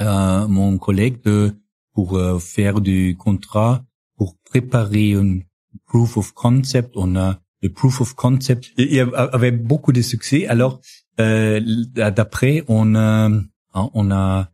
[0.00, 1.54] mon collègue de
[1.94, 3.84] pour euh, faire du contrat
[4.16, 5.38] pour préparer un
[5.86, 6.92] proof of concept.
[6.96, 10.46] On a le proof of concept il avait beaucoup de succès.
[10.46, 10.80] Alors
[11.20, 11.60] euh,
[11.94, 13.30] d'après on a
[13.72, 14.50] on a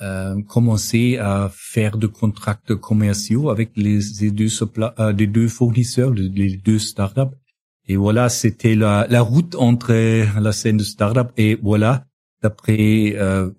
[0.00, 4.48] euh, commencé à faire de contrats commerciaux avec les, les deux
[4.98, 7.36] euh, les deux fournisseurs, les deux startups.
[7.88, 9.92] Et voilà, c'était la, la route entre
[10.40, 12.06] la scène de startup et voilà,
[12.42, 13.50] d'après euh,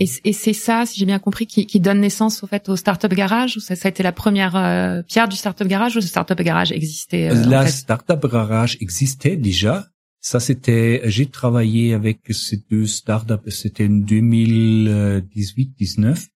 [0.00, 3.12] Et, c'est ça, si j'ai bien compris, qui, qui donne naissance au fait au Startup
[3.12, 3.56] Garage.
[3.56, 6.38] Ou ça, ça a été la première euh, pierre du Startup Garage ou le Startup
[6.38, 7.70] Garage existait euh, en fait?
[7.70, 9.86] Startup garage existait déjà.
[10.20, 13.50] Ça c'était, j'ai travaillé avec ces deux startups.
[13.50, 16.28] C'était en 2018-19.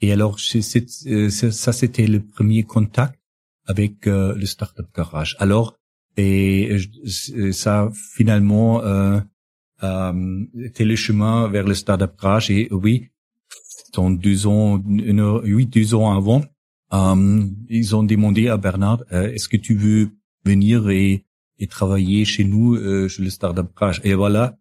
[0.00, 3.18] Et alors euh, ça c'était le premier contact
[3.66, 5.36] avec euh, le startup garage.
[5.38, 5.78] Alors
[6.16, 6.78] et
[7.52, 8.82] ça finalement
[9.82, 10.12] euh,
[10.78, 12.50] le chemin vers le startup garage.
[12.50, 13.08] Et oui,
[13.94, 16.44] dans deux ans, une, huit deux ans avant,
[16.92, 20.10] euh, ils ont demandé à Bernard, euh, est-ce que tu veux
[20.44, 21.24] venir et,
[21.58, 24.56] et travailler chez nous, euh, chez le Startup Garage Et voilà,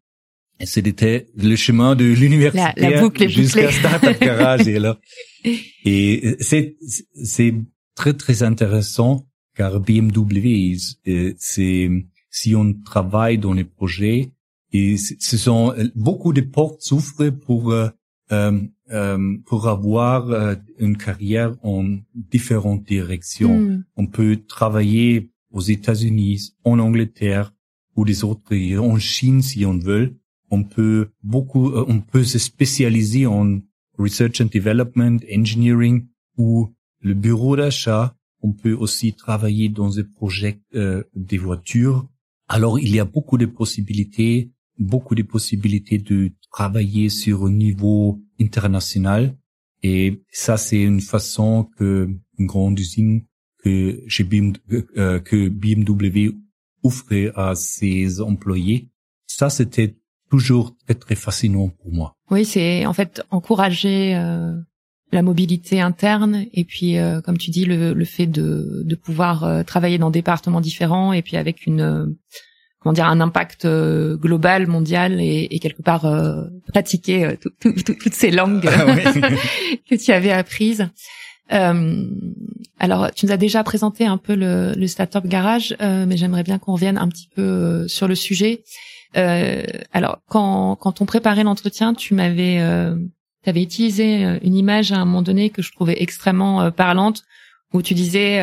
[0.64, 3.72] c'était le chemin de l'université jusqu'à.
[3.72, 4.68] Startup Garage.
[4.68, 4.98] et alors,
[5.86, 6.76] et c'est
[7.24, 7.54] c'est
[7.96, 10.76] très très intéressant car BMW,
[11.08, 11.90] euh, c'est
[12.30, 14.30] si on travaille dans les projets
[14.74, 17.90] et ce sont beaucoup de portes s'ouvrent pour euh,
[18.32, 18.60] euh,
[18.92, 23.60] euh, pour avoir euh, une carrière en différentes directions.
[23.60, 23.84] Hmm.
[23.96, 27.54] On peut travailler aux États-Unis, en Angleterre
[27.96, 30.16] ou des autres pays, en Chine si on veut.
[30.50, 33.60] On peut beaucoup, euh, on peut se spécialiser en
[33.98, 38.16] research and development, engineering ou le bureau d'achat.
[38.42, 42.08] On peut aussi travailler dans des projets euh, des voitures.
[42.48, 48.20] Alors il y a beaucoup de possibilités, beaucoup de possibilités de travailler sur un niveau
[48.40, 49.38] international.
[49.84, 53.24] Et ça, c'est une façon que une grande usine
[53.64, 54.28] que chez
[54.98, 56.36] euh, que BMW
[56.84, 58.90] offrait à ses employés.
[59.28, 59.96] Ça, c'était
[60.30, 62.14] toujours très très fascinant pour moi.
[62.30, 64.54] Oui, c'est en fait encourager euh,
[65.12, 69.44] la mobilité interne et puis, euh, comme tu dis, le, le fait de, de pouvoir
[69.44, 72.16] euh, travailler dans des départements différents et puis avec une
[72.80, 77.52] comment dire un impact euh, global, mondial et, et quelque part euh, pratiquer euh, tout-
[77.60, 78.62] tout- tout- toutes ces langues
[79.90, 80.88] que tu avais apprises.
[81.54, 82.04] Euh,
[82.80, 86.44] alors, tu nous as déjà présenté un peu le, le Startup Garage, euh, mais j'aimerais
[86.44, 88.64] bien qu'on revienne un petit peu euh, sur le sujet.
[89.16, 89.64] Euh,
[89.94, 92.96] alors, quand, quand on préparait l'entretien, tu m'avais, euh,
[93.46, 97.24] avais utilisé une image à un moment donné que je trouvais extrêmement parlante,
[97.74, 98.42] où tu disais,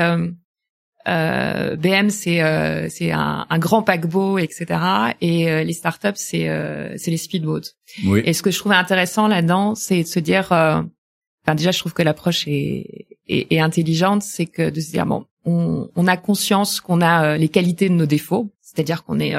[1.07, 4.81] euh, euh, BM c'est euh, c'est un, un, grand paquebot, etc.
[5.21, 7.73] Et euh, les startups c'est euh, c'est les speedboats.
[8.07, 8.23] Oui.
[8.25, 11.93] Et ce que je trouvais intéressant là-dedans, c'est de se dire, enfin déjà je trouve
[11.93, 16.17] que l'approche est, est, est intelligente, c'est que de se dire bon, on, on a
[16.17, 19.35] conscience qu'on a les qualités de nos défauts, c'est-à-dire qu'on est,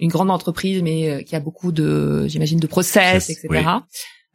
[0.00, 3.64] une grande entreprise mais qui a beaucoup de, j'imagine, de process, etc.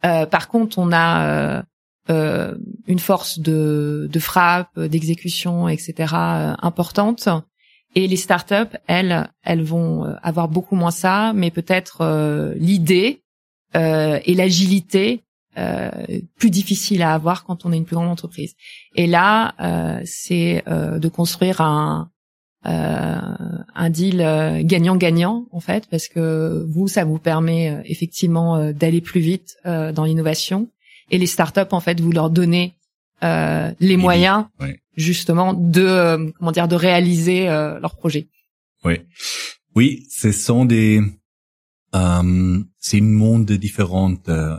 [0.02, 1.64] par contre, on a
[2.08, 6.14] euh, une force de, de frappe, d'exécution, etc.
[6.14, 7.28] Euh, importante.
[7.94, 13.22] Et les startups, elles, elles vont euh, avoir beaucoup moins ça, mais peut-être l'idée
[13.74, 15.22] et l'agilité
[16.36, 18.56] plus difficile à avoir quand on est une plus grande entreprise.
[18.96, 19.54] Et là,
[20.04, 22.10] c'est de construire un
[22.64, 24.18] un deal
[24.64, 30.68] gagnant-gagnant en fait, parce que vous, ça vous permet effectivement d'aller plus vite dans l'innovation
[31.10, 32.74] et les startups en fait vous leur donnez
[33.22, 34.46] euh, les moyens
[34.96, 38.28] justement de euh, comment dire de réaliser euh, leur projet.
[38.84, 38.94] Oui,
[39.74, 41.02] oui, ce sont des
[41.94, 44.56] euh, c'est une monde différente euh,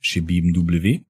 [0.00, 1.04] chez BMW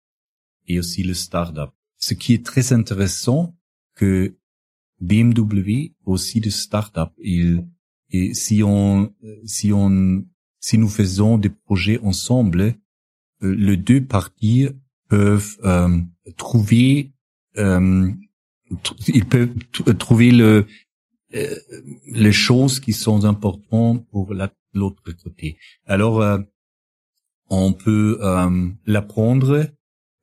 [0.68, 1.70] et aussi le startup.
[1.98, 3.54] Ce qui est très intéressant
[3.94, 4.36] que
[5.00, 7.66] BMW aussi de startup il
[8.10, 9.12] et si on
[9.44, 10.24] si on
[10.60, 12.76] si nous faisons des projets ensemble
[13.42, 14.68] les deux parties
[15.08, 16.00] peuvent euh,
[16.38, 17.12] trouver
[17.58, 18.10] euh,
[19.08, 19.54] ils peuvent
[19.98, 20.66] trouver le
[21.34, 21.56] euh,
[22.06, 24.32] les choses qui sont importantes pour
[24.72, 25.58] l'autre côté.
[25.84, 26.24] Alors
[27.50, 28.18] on peut
[28.86, 29.66] l'apprendre.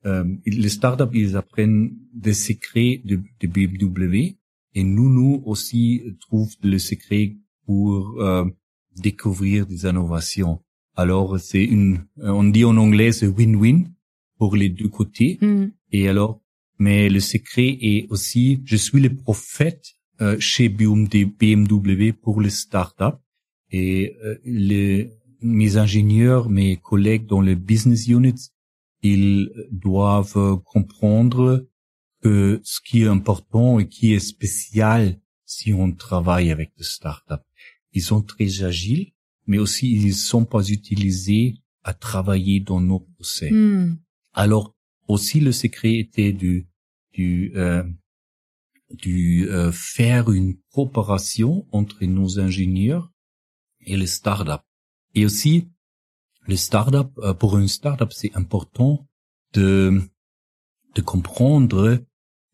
[0.04, 4.36] les startups ils apprennent des secrets de, de BMW
[4.74, 8.20] et nous nous aussi trouvons le secret pour
[8.96, 10.60] découvrir des innovations.
[10.96, 13.86] Alors c'est une, euh, on dit en anglais c'est win-win
[14.38, 15.38] pour les deux côtés.
[15.40, 15.66] Mm.
[15.92, 16.40] Et alors,
[16.78, 23.18] mais le secret est aussi, je suis le prophète euh, chez BMW pour les startups
[23.70, 25.10] et euh, les,
[25.42, 28.50] mes ingénieurs, mes collègues dans les business units,
[29.02, 31.66] ils doivent comprendre
[32.22, 37.44] que ce qui est important et qui est spécial si on travaille avec des startups.
[37.92, 39.12] Ils sont très agiles
[39.50, 43.50] mais aussi ils sont pas utilisés à travailler dans nos procès.
[43.50, 43.98] Hmm.
[44.32, 44.76] Alors
[45.08, 46.68] aussi le secret était du
[47.12, 47.82] du euh,
[48.90, 53.10] du euh, faire une coopération entre nos ingénieurs
[53.80, 54.64] et les startups.
[55.16, 55.68] Et aussi
[56.46, 59.08] les startups euh, pour une startup c'est important
[59.54, 60.00] de
[60.94, 61.98] de comprendre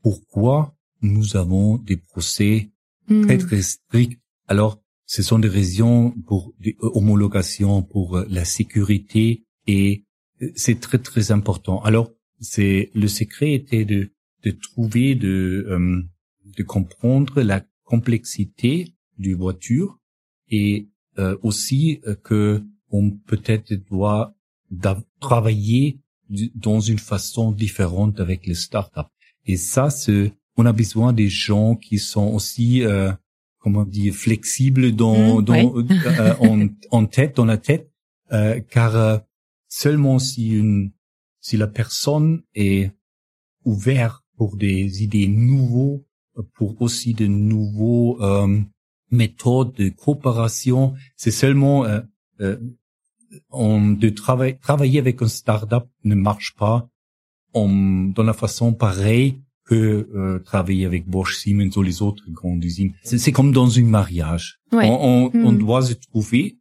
[0.03, 2.71] pourquoi nous avons des procès
[3.09, 3.27] hmm.
[3.27, 4.19] très très stricts.
[4.49, 10.05] Alors ce sont des raisons pour euh, homologations, pour euh, la sécurité et
[10.43, 11.81] euh, c'est très très important.
[11.83, 14.11] Alors c'est le secret était de
[14.45, 15.67] de trouver de
[16.45, 19.99] de comprendre la complexité du voiture
[20.49, 20.89] et
[21.43, 24.37] aussi que on peut-être doit
[25.21, 25.99] travailler
[26.55, 29.11] dans une façon différente avec les startups.
[29.47, 32.83] Et ça, c'est on a besoin des gens qui sont aussi
[33.67, 37.91] comment dire flexible dans, mmh, dans euh, en, en, tête dans la tête
[38.31, 39.19] euh, car euh,
[39.67, 40.93] seulement si une
[41.41, 42.93] si la personne est
[43.65, 46.07] ouverte pour des idées nouveaux
[46.55, 48.61] pour aussi de nouveaux euh,
[49.11, 51.85] méthodes de coopération c'est seulement
[53.51, 56.89] on, de travailler travailler avec un startup ne marche pas
[57.53, 57.69] en,
[58.15, 62.95] dans la façon pareille que euh, travailler avec Bosch, Siemens ou les autres grandes usines.
[63.03, 64.61] C'est comme dans un mariage.
[64.73, 65.59] On, on, on, hmm.
[65.59, 66.59] doit se trouver.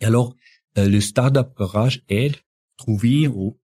[0.00, 0.36] Et alors,
[0.76, 2.36] euh, le Startup Garage aide
[2.76, 3.58] trouver ou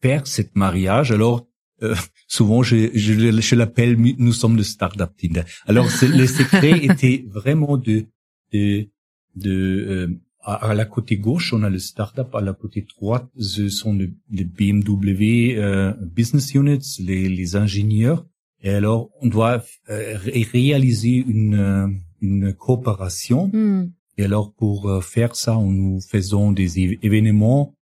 [0.00, 1.10] faire cette mariage.
[1.10, 1.48] Alors,
[1.82, 1.96] euh,
[2.28, 5.42] souvent, je, je, je l'appelle, nous sommes le Startup Tinder.
[5.66, 8.06] Alors, le secret était vraiment de,
[8.52, 8.88] de,
[9.34, 12.34] de euh, à, la côté gauche, on a le startup.
[12.34, 18.24] À la côté droite, ce sont les, BMW euh, business units, les, les, ingénieurs.
[18.62, 20.16] Et alors, on doit euh,
[20.52, 21.86] réaliser une, euh,
[22.20, 23.50] une coopération.
[23.52, 23.90] Hmm.
[24.16, 27.74] Et alors, pour euh, faire ça, nous faisons des événements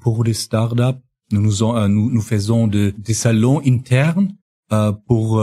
[0.00, 0.98] pour les startups.
[1.30, 4.34] Nous, nous, nous, nous faisons de, des salons internes
[5.06, 5.40] pour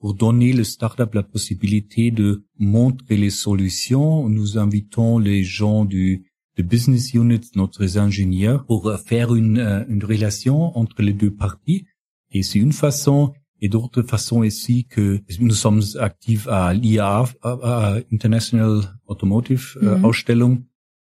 [0.00, 4.28] pour donner le startup la possibilité de montrer les solutions.
[4.28, 6.24] Nous invitons les gens du
[6.56, 11.84] de business unit, notre ingénieurs, pour faire une, euh, une relation entre les deux parties.
[12.32, 13.32] Et c'est une façon
[13.62, 20.04] et d'autres façons aussi que nous sommes actifs à l'IAA, à International Automotive mm -hmm.
[20.06, 20.54] Ausstellung,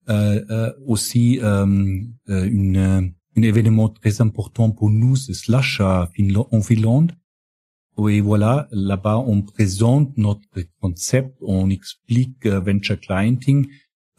[0.08, 1.64] euh, euh, aussi euh,
[2.28, 2.76] une,
[3.36, 7.12] un événement très important pour nous, c'est Slash en Finlande,
[7.96, 10.40] oui, voilà, là-bas, on présente notre
[10.80, 13.66] concept, on explique euh, venture clienting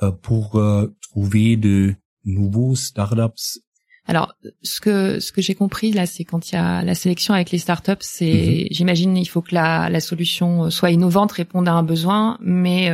[0.01, 3.59] euh, pour euh, trouver de nouveaux startups.
[4.07, 7.33] Alors, ce que ce que j'ai compris là, c'est quand il y a la sélection
[7.33, 8.67] avec les startups, c'est, mhm.
[8.69, 12.85] j'imagine, il faut que la, la solution soit innovante, réponde à un besoin, mais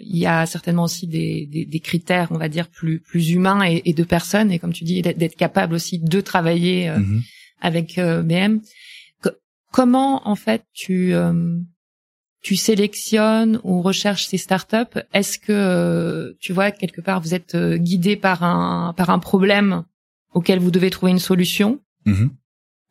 [0.00, 3.62] il y a certainement aussi des, des, des, critères, on va dire, plus plus humains
[3.68, 7.20] et, et de personnes, et comme tu dis, d'être capable aussi de travailler mhm.
[7.60, 8.60] avec BM
[9.72, 11.58] comment en fait tu euh,
[12.42, 15.00] tu sélectionnes ou recherches ces startups?
[15.12, 19.18] Est-ce que euh, tu vois quelque part vous êtes euh, guidé par un par un
[19.18, 19.84] problème
[20.32, 22.28] auquel vous devez trouver une solution, mm-hmm.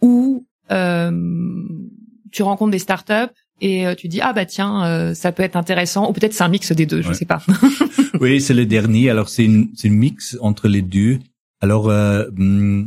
[0.02, 0.46] ou
[2.32, 6.14] tu rencontres des startups et tu dis ah bah tiens ça peut être intéressant ou
[6.14, 7.42] peut-être c'est un mix des deux, je sais pas.
[8.20, 9.10] oui, c'est le dernier.
[9.10, 11.20] Alors c'est une c'est une mix entre les deux.
[11.60, 12.86] Alors hum,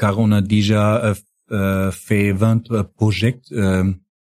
[0.00, 1.14] car on a déjà euh,
[1.92, 3.92] fait 20 projets euh,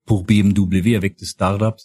[0.05, 1.84] pour BMW avec des startups.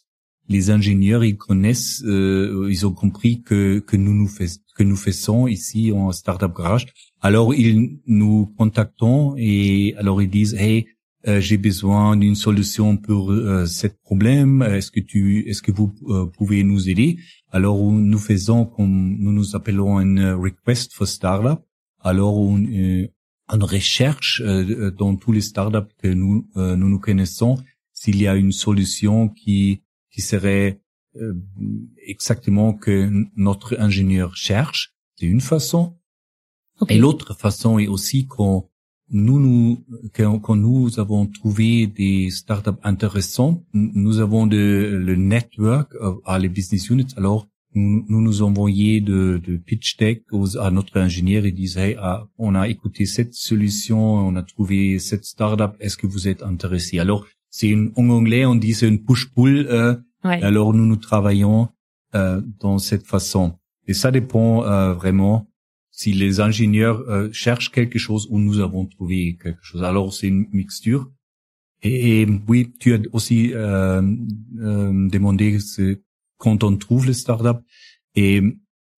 [0.49, 4.47] Les ingénieurs, ils connaissent, euh, ils ont compris que que nous nous fais,
[4.77, 6.87] que nous faisons ici en startup garage.
[7.21, 10.87] Alors ils nous contactons et alors ils disent hey
[11.41, 14.63] j'ai besoin d'une solution pour euh, ce problème.
[14.63, 15.93] Est-ce que tu, est-ce que vous
[16.39, 17.19] pouvez nous aider?
[17.51, 21.59] Alors nous faisons comme nous nous appelons un request for startup.
[22.01, 22.65] Alors on,
[23.49, 27.57] on recherche euh, dans tous les startups que nous, euh, nous nous connaissons
[27.93, 30.81] s'il y a une solution qui qui serait
[31.17, 31.35] euh,
[32.07, 34.95] exactement que notre ingénieur cherche.
[35.17, 35.97] C'est une façon.
[36.89, 38.69] Et l'autre façon est aussi quand
[39.09, 39.85] nous, nous
[40.15, 45.95] quand, nous avons trouvé des startups intéressantes, nous avons de, le network
[46.25, 47.15] à les business units.
[47.17, 50.25] Alors nous nous envoyons de, de pitch deck
[50.61, 55.25] à notre ingénieur et disait ah, on a écouté cette solution, on a trouvé cette
[55.25, 56.99] startup, est-ce que vous êtes intéressé?
[56.99, 59.67] Alors c'est une en anglais on dit c'est une push-pull.
[59.69, 61.69] Euh, Alors nous nous travaillons
[62.15, 63.55] euh, dans cette façon
[63.87, 65.47] et ça dépend euh, vraiment
[65.91, 69.83] si les ingénieurs euh, cherchent quelque chose ou nous avons trouvé quelque chose.
[69.83, 71.11] Alors c'est une mixture.
[71.83, 74.03] Et, et, oui, tu as aussi euh,
[74.61, 75.59] euh, demandé
[76.39, 77.63] quand on trouve les startups.
[78.15, 78.43] Et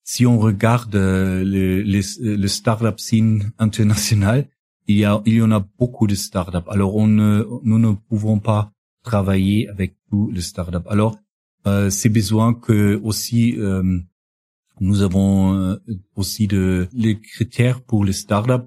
[0.04, 2.00] si on regarde euh, le, le,
[2.36, 4.48] le startup scene international,
[4.86, 6.68] il y a, il y en a beaucoup de startups.
[6.68, 8.72] Alors on ne, nous ne pouvons pas
[9.02, 10.88] travailler avec tous les startups.
[10.88, 11.18] Alors
[11.66, 13.98] euh, c'est besoin que aussi euh,
[14.80, 15.76] nous avons euh,
[16.14, 18.66] aussi de les critères pour les startups,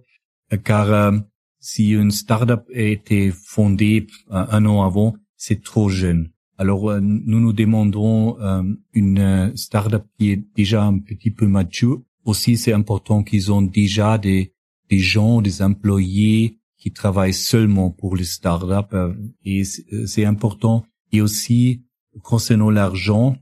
[0.63, 1.17] car euh,
[1.59, 6.31] si une startup a été fondée un an avant, c'est trop jeune.
[6.61, 8.61] Alors, euh, nous nous demandons euh,
[8.93, 12.03] une euh, startup qui est déjà un petit peu mature.
[12.23, 14.53] Aussi, c'est important qu'ils ont déjà des,
[14.87, 18.95] des gens, des employés qui travaillent seulement pour les startups.
[19.43, 20.85] et c'est important.
[21.11, 21.81] Et aussi,
[22.21, 23.37] concernant l'argent,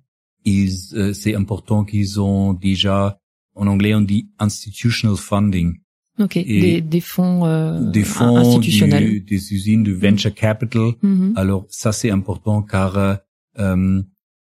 [0.46, 3.20] c'est important qu'ils ont déjà,
[3.54, 5.78] en anglais, on dit institutional funding.
[6.20, 10.92] Ok, des, des, fonds, euh, des fonds institutionnels, des usines de venture capital.
[11.02, 11.34] Mm-hmm.
[11.36, 13.16] Alors ça c'est important car euh,
[13.60, 14.02] euh,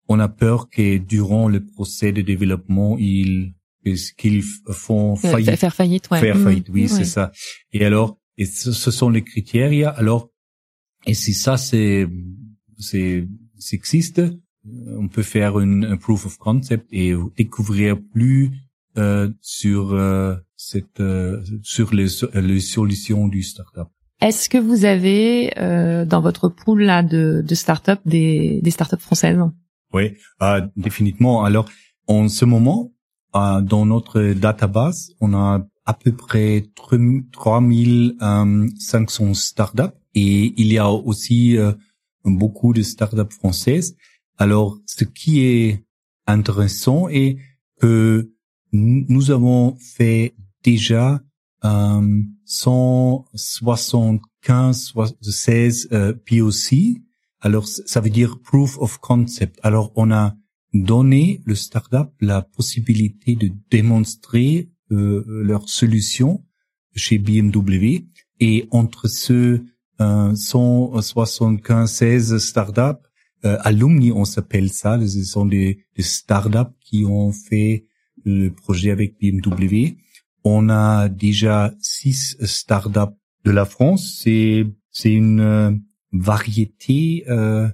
[0.08, 3.54] on a peur que durant le procès de développement ils
[4.16, 6.20] qu'ils font faillite, faire faillite, ouais.
[6.20, 6.44] faire mm-hmm.
[6.44, 7.32] faillite, oui c'est ça.
[7.72, 9.96] Et alors et ce, ce, sont les critères.
[9.98, 10.30] Alors
[11.06, 12.08] et si ça c'est
[12.78, 13.26] c'est
[13.72, 14.22] existe,
[14.96, 18.52] on peut faire une, un proof of concept et découvrir plus
[18.98, 23.88] euh, sur euh, cette euh, sur les, les solutions du startup.
[24.20, 25.52] Est-ce que vous avez
[26.06, 29.38] dans votre pool là de, de startups des, des startups françaises?
[29.94, 30.16] Oui,
[30.76, 31.44] définitivement.
[31.44, 31.66] Alors
[32.08, 32.92] en ce moment,
[33.32, 41.56] dans notre database, on a à peu près 3500 startups et il y a aussi
[42.24, 43.96] beaucoup de startups françaises.
[44.36, 45.84] Alors, ce qui est
[46.26, 47.38] intéressant est
[47.80, 48.30] que
[48.72, 50.34] nous avons fait
[50.70, 51.20] déjà
[51.64, 54.92] euh, 175,
[55.22, 57.00] 16 euh, POC.
[57.40, 59.58] Alors, ça veut dire proof of concept.
[59.62, 60.36] Alors, on a
[60.74, 66.44] donné le startup la possibilité de démontrer euh, leur solution
[66.94, 68.04] chez BMW.
[68.40, 69.62] Et entre ce
[70.00, 73.00] euh, 175, 16 startups,
[73.44, 77.86] euh, alumni, on s'appelle ça, ce sont des startups qui ont fait
[78.24, 79.96] le projet avec BMW.
[80.50, 84.20] On a déjà six startups de la France.
[84.22, 85.70] C'est c'est une euh,
[86.12, 87.68] variété euh,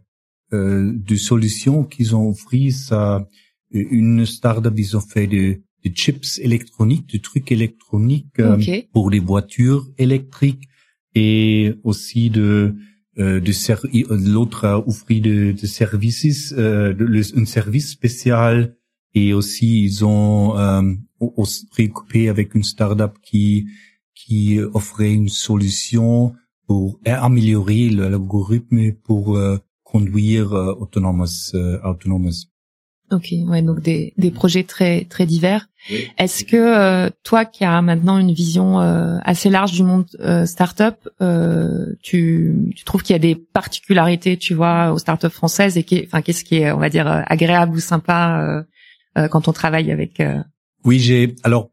[0.52, 2.72] euh, de solutions qu'ils ont offert.
[2.72, 3.28] Ça,
[3.70, 8.58] une startup, ils ont fait de, de chips électroniques, de trucs électroniques euh,
[8.92, 10.68] pour les voitures électriques
[11.14, 12.74] et aussi de
[13.18, 18.76] euh, de l'autre a offert de, de services, euh, un service spécial
[19.14, 20.54] et aussi ils ont
[21.38, 23.66] euh, préoccupé avec une startup qui
[24.14, 26.34] qui offrait une solution
[26.66, 32.48] pour améliorer l'algorithme pour euh, conduire euh, autonomous, euh, autonomous.
[33.12, 35.68] Ok, ouais, donc des, des projets très très divers.
[36.16, 40.46] Est-ce que euh, toi qui as maintenant une vision euh, assez large du monde euh,
[40.46, 40.96] startup,
[42.02, 46.44] tu, tu trouves qu'il y a des particularités, tu vois, aux startups françaises et qu'est-ce
[46.44, 48.64] qui est, on va dire, agréable ou sympa
[49.30, 50.22] quand on travaille avec
[50.84, 51.70] Oui, j'ai alors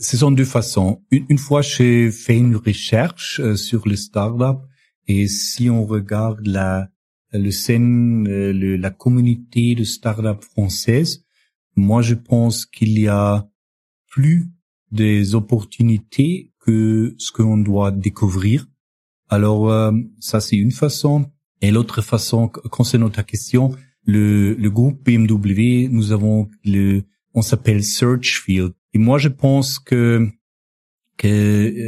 [0.00, 1.02] ce sont deux façons.
[1.10, 4.62] Une, une fois, j'ai fait une recherche sur les startups
[5.08, 6.88] et si on regarde la
[7.32, 11.24] le scène, le, la communauté de startups françaises,
[11.76, 13.48] moi, je pense qu'il y a
[14.08, 14.48] plus
[14.92, 18.68] des opportunités que ce qu'on doit découvrir.
[19.28, 19.90] Alors, euh,
[20.20, 21.26] ça, c'est une façon.
[21.60, 23.74] Et l'autre façon, concernant ta question,
[24.04, 27.02] le, le groupe BMW, nous avons le,
[27.34, 28.72] on s'appelle Searchfield.
[28.92, 30.28] Et moi, je pense que
[31.16, 31.28] que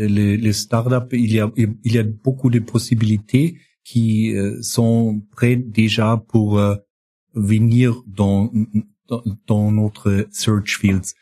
[0.07, 5.23] les, les startups, il y a il y a beaucoup de possibilités qui euh, sont
[5.33, 6.77] prêtes déjà pour euh,
[7.35, 8.53] venir dans
[9.47, 11.15] dans, notre search fields.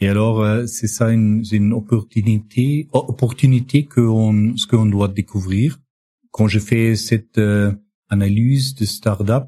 [0.00, 5.78] Et alors, euh, c'est ça une, une opportunité, opportunité que on, ce qu'on doit découvrir.
[6.30, 7.72] Quand je fais cette euh,
[8.08, 9.44] analyse de startup,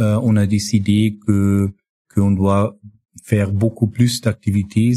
[0.00, 1.70] euh, on a décidé que
[2.14, 2.78] qu'on doit
[3.24, 4.92] faire beaucoup plus d'activités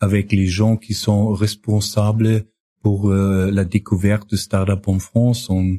[0.00, 2.44] avec les gens qui sont responsables
[2.82, 5.48] pour la découverte de startup en France.
[5.48, 5.78] On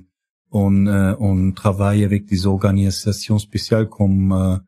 [0.51, 0.87] on,
[1.19, 4.59] on travaille avec des organisations spéciales comme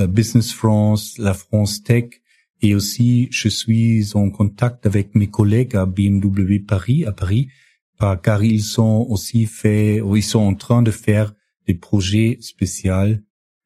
[0.00, 2.06] euh, Business France, la France Tech,
[2.60, 7.48] et aussi je suis en contact avec mes collègues à BMW Paris, à Paris,
[8.22, 11.34] car ils sont aussi fait, ils sont en train de faire
[11.66, 13.16] des projets spéciaux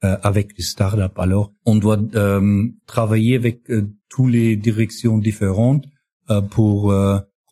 [0.04, 1.16] euh, avec les startups.
[1.16, 5.84] Alors, on doit euh, travailler avec euh, toutes les directions différentes
[6.30, 6.94] euh, pour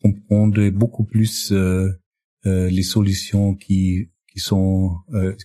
[0.02, 1.52] comprendre beaucoup plus
[2.44, 4.96] les solutions qui qui sont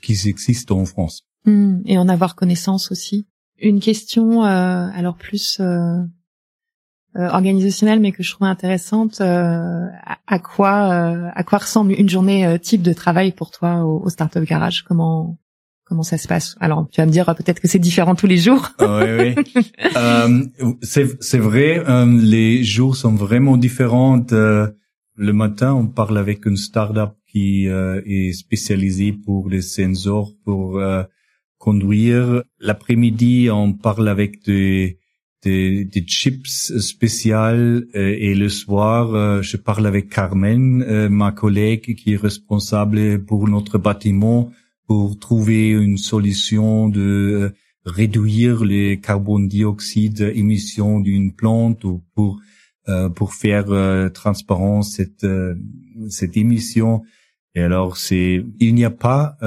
[0.01, 1.27] qui existent en France.
[1.45, 3.27] Hmm, et en avoir connaissance aussi.
[3.59, 5.99] Une question, euh, alors plus euh,
[7.15, 9.21] euh, organisationnelle, mais que je trouve intéressante.
[9.21, 9.87] Euh,
[10.27, 10.71] à, quoi,
[11.33, 14.83] à quoi ressemble une journée type de travail pour toi au, au Startup Garage?
[14.83, 15.37] Comment
[15.85, 16.55] comment ça se passe?
[16.59, 18.71] Alors, tu vas me dire peut-être que c'est différent tous les jours.
[18.79, 19.71] oui, oui.
[20.81, 21.83] c'est c'est vrai.
[22.05, 24.25] les jours sont vraiment différents.
[24.31, 30.81] le matin, on parle avec une startup qui est spécialisée pour les sensors pour
[31.57, 32.43] conduire.
[32.59, 34.99] L'après-midi, on parle avec des,
[35.45, 36.47] des, des chips
[36.79, 42.21] spéciales euh, et le soir, euh, je parle avec Carmen, euh, ma collègue qui est
[42.21, 44.51] responsable pour notre bâtiment
[44.87, 47.53] pour trouver une solution de
[47.85, 52.39] réduire les carbone dioxyde émissions d'une plante ou pour
[53.15, 55.25] pour faire transparent cette
[56.09, 57.03] cette émission.
[57.55, 59.37] Et alors c'est il n'y a pas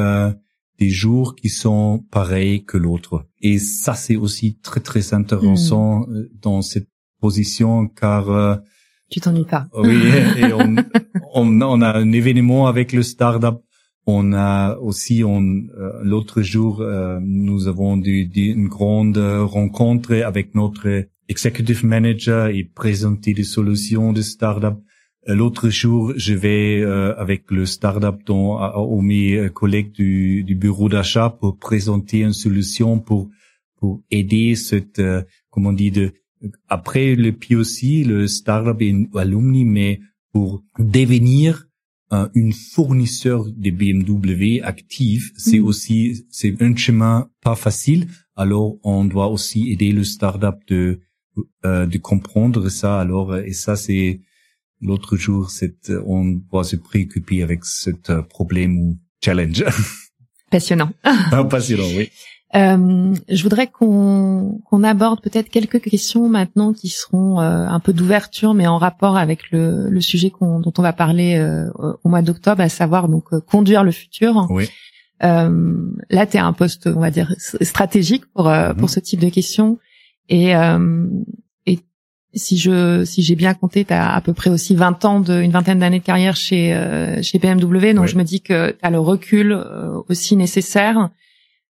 [0.78, 3.26] des jours qui sont pareils que l'autre.
[3.40, 6.12] Et ça, c'est aussi très, très intéressant hmm.
[6.12, 6.88] euh, dans cette
[7.20, 8.30] position car...
[8.30, 8.56] Euh,
[9.10, 9.66] tu t'ennuies pas.
[9.74, 10.02] Oui,
[10.36, 10.76] et on,
[11.34, 13.62] on, on, a un événement avec le startup.
[14.10, 16.82] On a aussi, on, euh, l'autre jour,
[17.20, 24.22] nous avons des, une grande rencontre avec notre executive manager et présenter des solutions de
[24.22, 24.78] startup.
[25.26, 30.88] L'autre jour, je vais euh, avec le startup dont ou mes collègues du, du bureau
[30.88, 33.28] d'achat pour présenter une solution pour
[33.78, 36.12] pour aider cette euh, comment on dit de
[36.68, 40.00] après le POC, le startup et alumni, mais
[40.32, 41.67] pour devenir
[42.12, 45.64] euh, une fournisseur de BMW active, c'est mm.
[45.64, 48.08] aussi c'est un chemin pas facile.
[48.36, 51.00] Alors on doit aussi aider le startup de
[51.62, 52.98] de comprendre ça.
[52.98, 54.20] Alors et ça c'est
[54.80, 59.64] l'autre jour, c'est, euh, on doit se préoccuper avec ce euh, problème ou challenge.
[60.50, 60.90] Passionnant.
[61.02, 62.10] Ah, passionnant, oui.
[62.56, 67.92] Euh, je voudrais qu'on qu'on aborde peut-être quelques questions maintenant qui seront euh, un peu
[67.92, 71.68] d'ouverture, mais en rapport avec le, le sujet dont on va parler euh,
[72.04, 74.46] au mois d'octobre, à savoir donc conduire le futur.
[74.50, 74.68] Oui.
[75.20, 78.76] là, tu es un poste, on va dire, stratégique pour mm-hmm.
[78.76, 79.78] pour ce type de questions.
[80.30, 80.54] Et
[82.34, 85.40] si je si j'ai bien compté, tu as à peu près aussi 20 ans de
[85.40, 88.78] une vingtaine d'années de carrière chez euh, chez BMW, donc je me dis que tu
[88.82, 91.10] as le recul euh, aussi nécessaire.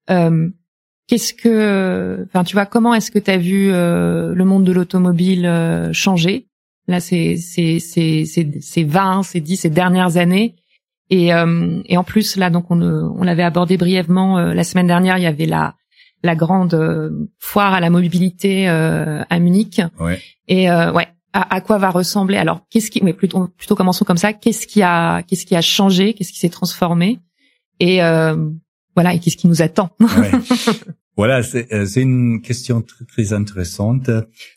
[0.10, 0.50] Euh,
[1.08, 5.90] qu'est-ce que enfin tu vois comment est-ce que tu as vu le monde de l'automobile
[5.94, 6.48] changer?
[6.88, 10.56] Là c'est c'est c'est c'est 20, c'est 10 ces dernières années
[11.10, 15.18] Et, euh, et en plus là, donc on, on l'avait abordé brièvement la semaine dernière.
[15.18, 15.76] Il y avait la
[16.24, 16.76] la grande
[17.40, 19.82] foire à la mobilité à Munich.
[20.00, 20.20] Ouais.
[20.48, 22.38] Et ouais, à, à, quoi va ressembler?
[22.38, 24.34] Alors, qu'est-ce qui, mais plutôt plutôt commençons comme ça.
[24.34, 26.14] Qu'est-ce qui a qu'est-ce qui a changé?
[26.14, 27.20] Qu'est-ce qui s'est transformé?
[27.80, 28.00] Et
[28.98, 29.92] voilà, et qu'est-ce qui nous attend.
[31.18, 34.12] Voilà, euh, c'est une question très, très intéressante.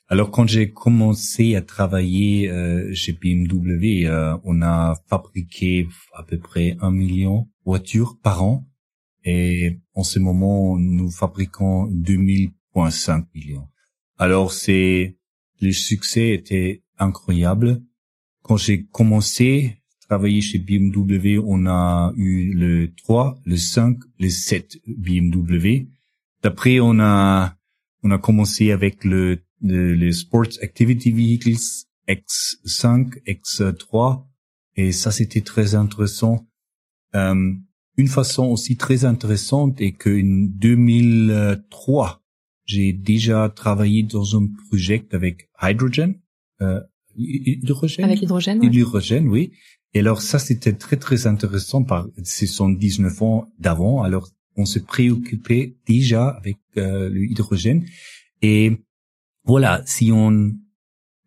[0.09, 6.39] Alors, quand j'ai commencé à travailler euh, chez BMW, euh, on a fabriqué à peu
[6.39, 8.67] près un million de voitures par an.
[9.25, 13.69] Et en ce moment, nous fabriquons 2000,5 millions.
[14.19, 15.17] Alors, c'est
[15.63, 17.81] le succès était incroyable.
[18.43, 19.80] Quand j'ai commencé
[20.11, 25.87] à travailler chez BMW, on a eu le 3, le 5, le 7 BMW.
[26.43, 27.55] D'après, on a
[28.03, 31.61] on a commencé avec le, le, Sports Activity Vehicles
[32.09, 34.25] X5, X3,
[34.77, 36.45] et ça c'était très intéressant.
[37.15, 37.53] Euh,
[37.97, 42.21] une façon aussi très intéressante est qu'en 2003,
[42.65, 46.19] j'ai déjà travaillé dans un projet avec hydrogène,
[46.63, 46.81] euh,
[47.17, 48.05] hydrogène?
[48.07, 48.61] Avec l'hydrogène.
[48.61, 49.53] L'hydrogène, oui.
[49.93, 54.03] Et alors ça c'était très très intéressant par ce sont 19 ans d'avant.
[54.03, 57.85] Alors on se préoccupait déjà avec euh, le hydrogène.
[58.43, 58.79] Et
[59.45, 60.53] voilà, si on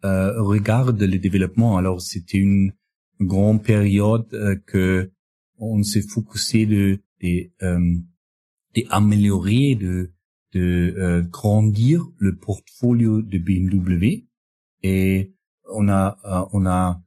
[0.06, 2.74] euh, regarde le développement, alors c'était une
[3.20, 5.12] grande période euh, que
[5.58, 7.00] on s'est focusé de
[8.76, 10.12] d'améliorer, de
[10.54, 14.26] de grandir le portfolio de BMW
[14.84, 15.34] et
[15.74, 16.18] on a
[16.54, 17.03] on a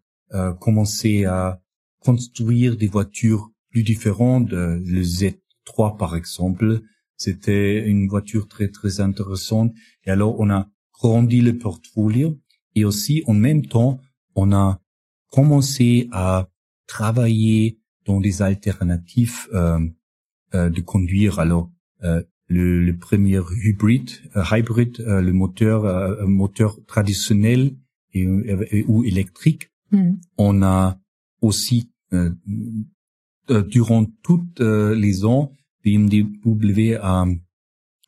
[0.61, 1.61] commencé à
[2.01, 6.81] construire des voitures plus différentes, le Z 3 par exemple.
[7.17, 9.73] C'était une voiture très très intéressante.
[10.05, 12.39] Et alors on a grandi le portfolio
[12.75, 14.01] et aussi en même temps
[14.35, 14.81] on a
[15.31, 16.49] commencé à
[16.87, 19.81] travailler dans des alternatives euh,
[20.55, 21.39] euh, de conduire.
[21.39, 21.71] Alors
[22.05, 27.75] euh, le, le, premier hybride, euh, hybrid, euh, le moteur, euh, moteur traditionnel
[28.15, 28.27] et,
[28.87, 29.71] ou électrique.
[29.91, 30.15] Mm.
[30.39, 30.99] On a
[31.41, 31.91] aussi
[33.49, 35.53] euh, durant toutes euh, les ans,
[35.85, 37.27] BMW a,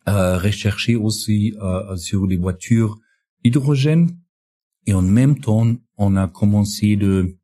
[0.04, 2.98] a recherché aussi euh, sur les voitures
[3.44, 4.18] hydrogène
[4.86, 7.36] et en même temps, on a commencé de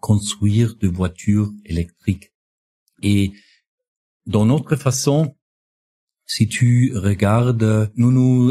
[0.00, 2.32] construire des voitures électriques.
[3.02, 3.32] Et
[4.24, 5.36] dans notre façon,
[6.24, 8.48] si tu regardes, nous nous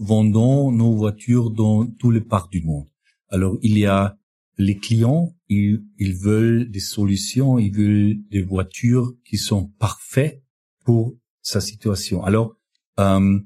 [0.00, 2.88] vendons nos voitures dans tous les parts du monde.
[3.28, 4.17] Alors il y a
[4.58, 10.42] les clients, ils, ils veulent des solutions, ils veulent des voitures qui sont parfaites
[10.84, 12.24] pour sa situation.
[12.24, 12.56] Alors,
[12.98, 13.38] euh,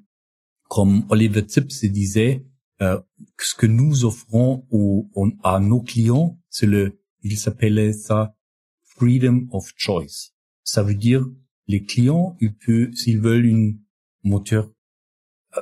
[0.68, 2.44] comme Oliver Zips disait,
[2.80, 3.00] euh,
[3.38, 5.08] ce que nous offrons aux,
[5.44, 8.34] à nos clients, c'est le, il s'appelait ça
[8.80, 10.32] freedom of choice.
[10.64, 11.24] Ça veut dire
[11.68, 13.78] les clients, ils peuvent, s'ils veulent une
[14.24, 14.70] moteur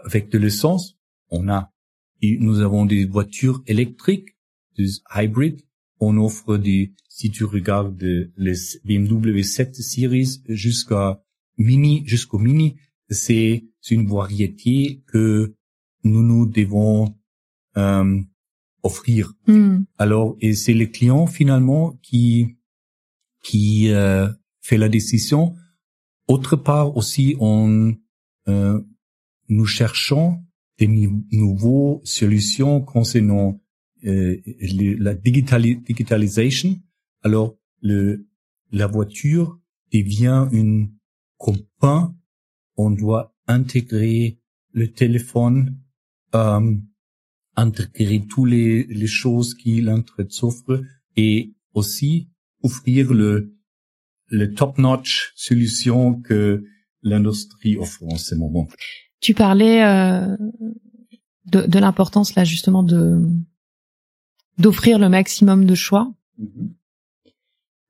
[0.04, 0.96] avec de l'essence,
[1.30, 1.72] on a,
[2.22, 4.36] nous avons des voitures électriques
[5.14, 5.62] hybrid.
[6.00, 8.02] On offre des, si tu regardes
[8.36, 8.54] les
[8.84, 11.22] BMW 7 Series jusqu'à
[11.58, 12.76] mini, jusqu'au mini,
[13.10, 15.54] c'est une variété que
[16.04, 17.14] nous nous devons
[17.76, 18.20] euh,
[18.82, 19.34] offrir.
[19.46, 19.80] Hmm.
[19.98, 22.56] Alors, et c'est le client finalement qui
[23.42, 24.28] qui euh,
[24.60, 25.54] fait la décision.
[26.28, 27.94] Autre part aussi, on
[28.48, 28.80] euh,
[29.48, 30.42] nous cherchons
[30.78, 30.88] des
[31.32, 33.60] nouveaux solutions concernant
[34.06, 34.36] euh,
[34.98, 36.78] la digitalisation,
[37.22, 38.26] alors le,
[38.72, 39.58] la voiture
[39.92, 40.92] devient une
[41.38, 42.14] copain.
[42.76, 44.38] On doit intégrer
[44.72, 45.78] le téléphone,
[46.34, 46.74] euh,
[47.56, 50.82] intégrer tous les, les choses qui l'entrée s'offre
[51.16, 52.28] et aussi
[52.62, 53.54] offrir le,
[54.28, 56.64] le top-notch solution que
[57.02, 58.68] l'industrie offre en ce moment.
[59.20, 60.36] Tu parlais euh,
[61.46, 63.26] de, de l'importance là justement de
[64.58, 66.10] d'offrir le maximum de choix.
[66.40, 66.68] Mm-hmm.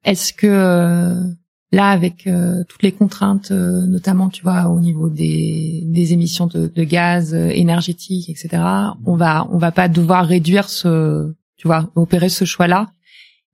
[0.05, 1.23] Est-ce que euh,
[1.73, 6.47] là, avec euh, toutes les contraintes, euh, notamment, tu vois, au niveau des, des émissions
[6.47, 8.63] de, de gaz énergétiques, etc.,
[9.05, 12.91] on va on va pas devoir réduire ce, tu vois, opérer ce choix-là,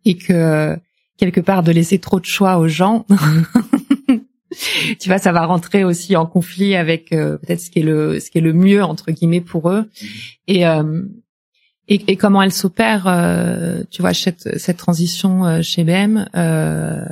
[0.04, 0.76] et que
[1.16, 3.06] quelque part de laisser trop de choix aux gens.
[5.00, 8.30] tu vois, ça va rentrer aussi en conflit avec peut-être ce qui est le ce
[8.30, 9.82] qui est le mieux entre guillemets pour eux.
[9.82, 10.08] Mm-hmm.
[10.48, 10.64] Et
[11.88, 16.28] et, et, comment elle s'opère, euh, tu vois, cette, cette transition euh, chez BM.
[16.34, 17.04] Euh,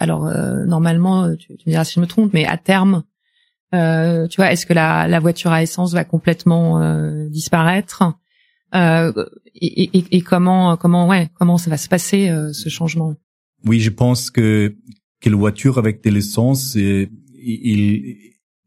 [0.00, 3.04] alors euh, normalement, tu, tu, me diras si je me trompe, mais à terme,
[3.74, 6.80] euh, tu vois, est-ce que la, la, voiture à essence va complètement
[7.28, 8.02] disparaître
[8.74, 9.10] et,
[9.54, 13.14] et, et, comment, comment, ouais, comment ça va se passer ce changement?
[13.64, 14.76] Oui, je pense que
[15.20, 18.16] que la voiture avec de l'essence, il,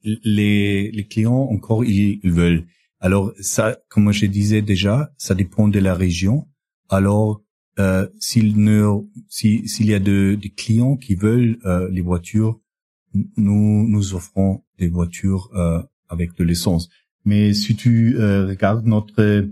[0.04, 2.66] les les clients encore ils, veulent.
[3.02, 6.48] Alors ça, comme je disais déjà, ça dépend de la région.
[6.88, 7.42] Alors
[7.80, 8.86] euh, s'il ne
[9.28, 12.60] s'il y a de, des clients qui veulent euh, les voitures,
[13.38, 16.90] nous nous offrons des voitures euh, avec de l'essence.
[17.26, 19.48] Mais si tu euh, regardes notre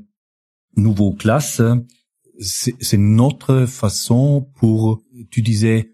[0.75, 1.61] nouveau classe,
[2.39, 5.91] c'est notre façon pour, tu disais,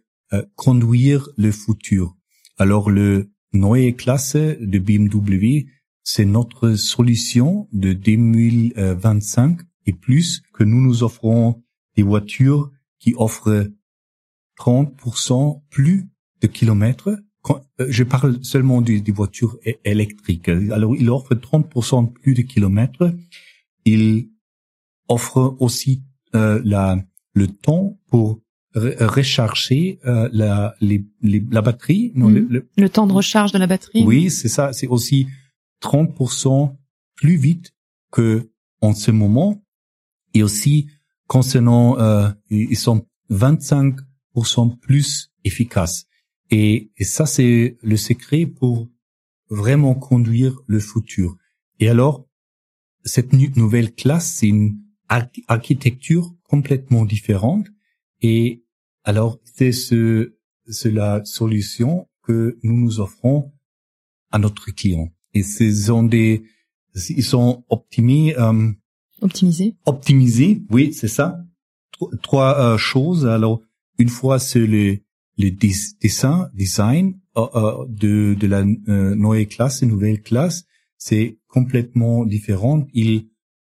[0.56, 2.16] conduire le futur.
[2.58, 5.66] Alors le Neue Klasse de BMW,
[6.06, 11.64] c'est notre solution de 2025 et plus que nous nous offrons
[11.98, 13.68] des voitures qui offrent
[14.60, 16.08] 30% plus
[16.42, 17.18] de kilomètres.
[17.50, 20.48] Euh, je parle seulement des, voitures électriques.
[20.48, 23.12] Alors, il offre 30% plus de kilomètres.
[23.86, 24.30] Il
[25.08, 26.04] offre aussi
[26.36, 27.04] euh, la,
[27.34, 28.42] le temps pour
[28.76, 32.12] recharger euh, la, les, la batterie.
[32.14, 34.04] Non, le, le, temps de recharge de la batterie.
[34.06, 34.74] Oui, c'est ça.
[34.74, 35.28] C'est aussi
[35.86, 36.76] 30%
[37.16, 37.74] plus vite
[38.12, 39.64] que en ce moment.
[40.34, 40.90] Et aussi,
[41.28, 46.06] concernant, euh, ils sont 25% plus efficaces.
[46.52, 48.90] Et, ça, c'est le secret pour
[49.50, 51.38] vraiment conduire le futur.
[51.80, 52.28] Et alors,
[53.04, 54.82] cette nouvelle classe, c'est une
[55.48, 57.68] architecture complètement différente.
[58.22, 58.64] Et
[59.04, 60.36] alors, c'est ce,
[60.68, 63.54] c'est la solution que nous nous offrons
[64.32, 65.15] à notre client.
[65.36, 66.44] Et ce sont des,
[67.10, 68.72] ils sont optimisés, euh,
[69.22, 69.76] optimisés.
[69.86, 71.38] Optimisés, oui, c'est ça.
[72.24, 73.28] Trois, euh, choses.
[73.28, 73.62] Alors,
[74.00, 74.98] une fois, c'est le,
[75.38, 80.66] le dessin, design euh, euh, de, de la nouvelle classe, nouvelle classe.
[80.98, 82.88] C'est complètement différent.
[82.94, 83.28] Ils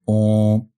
[0.07, 0.69] ont,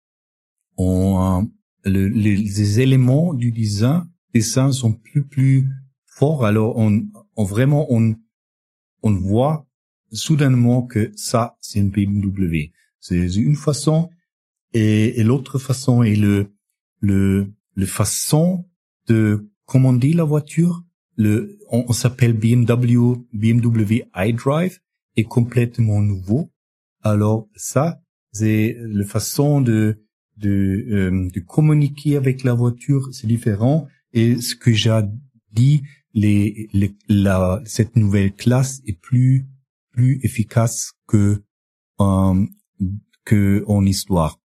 [0.76, 1.50] ont
[1.84, 4.04] le, les éléments du design
[4.34, 5.68] dessins sont plus plus
[6.04, 6.44] forts.
[6.44, 7.06] Alors on,
[7.36, 8.14] on vraiment on
[9.02, 9.66] on voit
[10.14, 12.72] soudainement que ça c'est une BMW.
[13.00, 14.10] C'est une façon
[14.72, 16.52] et, l'autre façon est le
[17.00, 18.66] le le façon
[19.08, 20.82] de commander la voiture?
[21.16, 24.80] Le on, s'appelle BMW BMW iDrive
[25.16, 26.50] est complètement nouveau.
[27.02, 28.00] Alors ça
[28.32, 30.04] c'est la façon de
[30.36, 33.86] de, euh, de communiquer avec la voiture, c'est différent.
[34.12, 35.00] Et ce que j'ai
[35.52, 39.46] dit, les, les, la, cette nouvelle classe est plus
[39.94, 41.42] plus efficace que
[42.00, 42.46] euh,
[43.24, 44.40] que en histoire.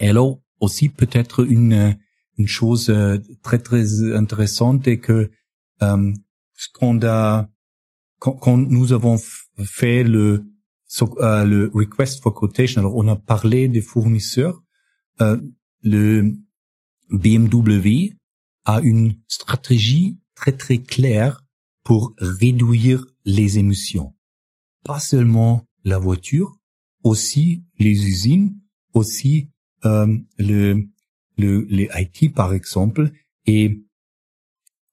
[0.00, 1.96] Et alors aussi peut-être une
[2.38, 5.30] une chose euh, très très intéressante est que
[5.82, 6.12] euh,
[6.74, 7.48] qu'on a
[8.18, 9.16] quand, quand, nous avons
[9.64, 10.44] fait le
[11.02, 14.62] euh, le request for quotation, alors on a parlé des fournisseurs,
[15.20, 15.38] euh,
[15.82, 16.34] le
[17.10, 18.14] BMW
[18.64, 21.42] a une stratégie très très claire
[21.84, 24.14] pour réduire les émissions.
[24.88, 26.58] Pas seulement la voiture,
[27.02, 28.58] aussi les usines,
[28.94, 29.50] aussi
[29.84, 30.88] euh, le,
[31.36, 33.10] le, les IT par exemple.
[33.44, 33.84] Et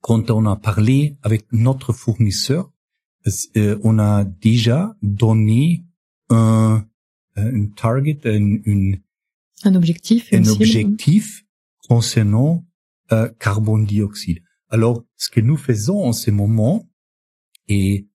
[0.02, 2.74] quand on a parlé avec notre fournisseur,
[3.56, 5.86] euh, on a déjà donné
[6.30, 6.86] un,
[7.38, 9.02] un target, un, une,
[9.64, 11.46] un objectif, un objectif
[11.88, 12.66] concernant
[13.14, 14.42] euh, carbone dioxyde.
[14.68, 16.86] Alors, ce que nous faisons en ce moment
[17.70, 18.10] est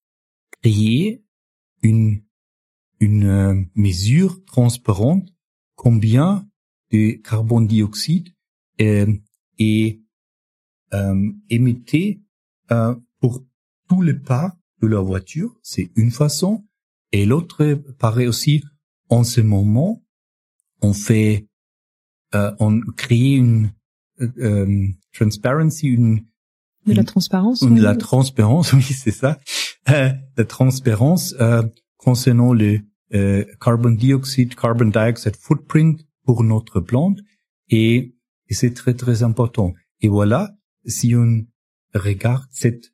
[0.61, 1.25] créer
[1.83, 2.23] une
[3.01, 5.27] une euh, mesure transparente
[5.75, 6.47] combien
[6.93, 8.29] de carbone dioxyde
[8.81, 9.13] euh,
[9.59, 10.01] est
[10.93, 12.21] euh, émetté
[12.71, 13.45] euh, pour
[13.89, 15.59] tous les pas de la voiture.
[15.63, 16.65] C'est une façon.
[17.13, 18.63] Et l'autre paraît aussi,
[19.09, 20.03] en ce moment,
[20.83, 21.49] on fait,
[22.35, 23.73] euh, on crée une
[24.21, 26.25] euh, transparency, une
[26.87, 27.63] de la transparence.
[27.63, 29.39] Une, de la transparence, oui, c'est ça.
[29.89, 31.63] Euh, la transparence euh,
[31.97, 32.81] concernant le
[33.15, 37.19] euh, carbon dioxide, carbon dioxide footprint pour notre plante
[37.71, 38.15] et,
[38.51, 39.75] c'est très très important.
[40.01, 40.51] Et voilà,
[40.85, 41.47] si on
[41.95, 42.93] regarde cette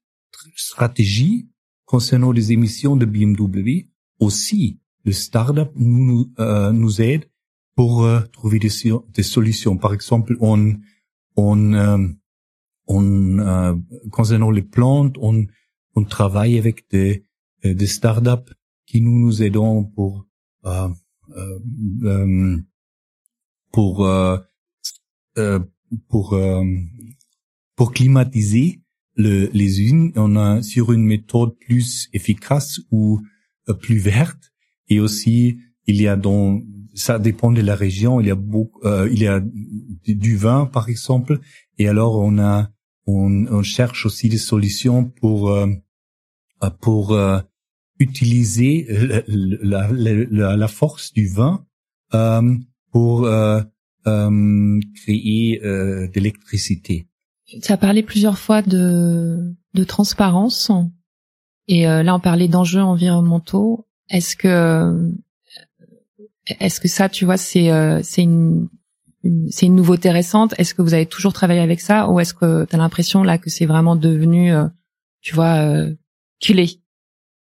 [0.55, 1.49] stratégie
[1.87, 3.89] concernant les émissions de BMW,
[4.20, 7.24] aussi le startup nous euh, nous aide
[7.74, 8.68] pour euh, trouver des,
[9.14, 9.78] des, solutions.
[9.78, 10.76] Par exemple, on
[11.37, 12.09] on, euh,
[12.87, 15.47] on concernant les plantes, on,
[15.97, 17.25] on travaille avec des,
[17.65, 18.53] euh, des startups
[18.87, 20.27] qui nous nous aidons pour
[20.65, 20.89] euh,
[22.05, 22.59] euh,
[23.73, 24.09] pour
[26.09, 26.39] pour
[27.75, 28.81] pour climatiser
[29.17, 30.13] le, les usines.
[30.17, 33.21] On a sur une méthode plus efficace ou
[33.81, 34.53] plus verte
[34.89, 36.63] et aussi il y a dans
[36.97, 38.21] ça dépend de la région.
[38.21, 39.41] Il y a beaucoup, euh, il y a
[40.07, 41.41] du vin par exemple,
[41.79, 42.71] et alors on a
[43.07, 45.69] on, on, cherche aussi des solutions pour euh,
[46.81, 47.39] pour euh,
[47.99, 48.87] utiliser
[49.29, 51.65] la, force du vin
[52.15, 52.55] euh,
[52.93, 53.61] pour euh,
[54.07, 57.09] euh, créer euh, de l'électricité.
[57.63, 60.71] Tu as parlé plusieurs fois de, de transparence
[61.69, 63.87] et là on parlait d'enjeux environnementaux.
[64.09, 65.13] Est-ce que
[66.61, 67.71] est-ce que ça, tu vois, c'est
[68.03, 68.69] c'est une
[69.51, 70.55] c'est une nouveauté récente?
[70.59, 72.09] Est-ce que vous avez toujours travaillé avec ça?
[72.09, 74.67] Ou est-ce que tu as l'impression là que c'est vraiment devenu, euh,
[75.21, 75.95] tu vois, euh,
[76.41, 76.80] culé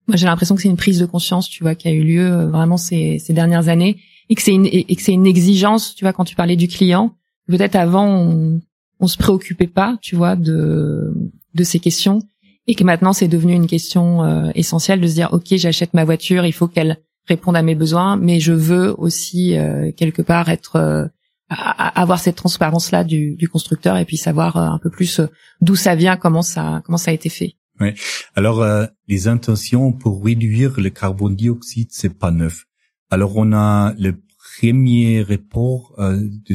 [0.06, 2.30] Moi, j'ai l'impression que c'est une prise de conscience, tu vois, qui a eu lieu
[2.30, 5.94] euh, vraiment ces, ces dernières années et que c'est une et que c'est une exigence,
[5.94, 7.14] tu vois, quand tu parlais du client.
[7.46, 8.60] Peut-être avant on,
[9.00, 11.12] on se préoccupait pas, tu vois, de
[11.54, 12.20] de ces questions
[12.66, 16.04] et que maintenant c'est devenu une question euh, essentielle de se dire ok j'achète ma
[16.04, 19.56] voiture, il faut qu'elle réponde à mes besoins, mais je veux aussi
[19.96, 21.10] quelque part être
[21.48, 25.26] avoir cette transparence là du, du, constructeur et puis savoir euh, un peu plus euh,
[25.60, 27.56] d'où ça vient, comment ça comment ça a été fait.
[27.80, 27.88] Oui.
[28.34, 32.64] Alors euh, les intentions pour réduire le carbone dioxyde c'est pas neuf.
[33.10, 36.54] Alors on a le premier rapport euh, de,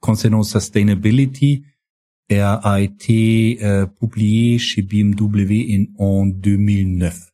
[0.00, 1.64] concernant sustainability
[2.30, 7.30] et a, été euh, publié chez BMW en, en 2009.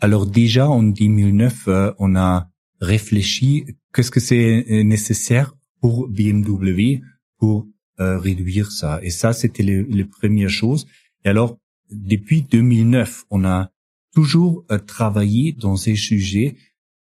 [0.00, 1.68] Alors déjà en 2009
[1.98, 2.50] on a
[2.82, 3.64] réfléchi
[3.94, 7.00] qu'est-ce que c'est nécessaire pour BMW
[7.38, 7.66] pour
[7.98, 9.00] euh, réduire ça.
[9.02, 10.86] Et ça, c'était les, premières choses.
[11.24, 11.56] Et alors,
[11.90, 13.70] depuis 2009, on a
[14.14, 16.56] toujours euh, travaillé dans ces sujets.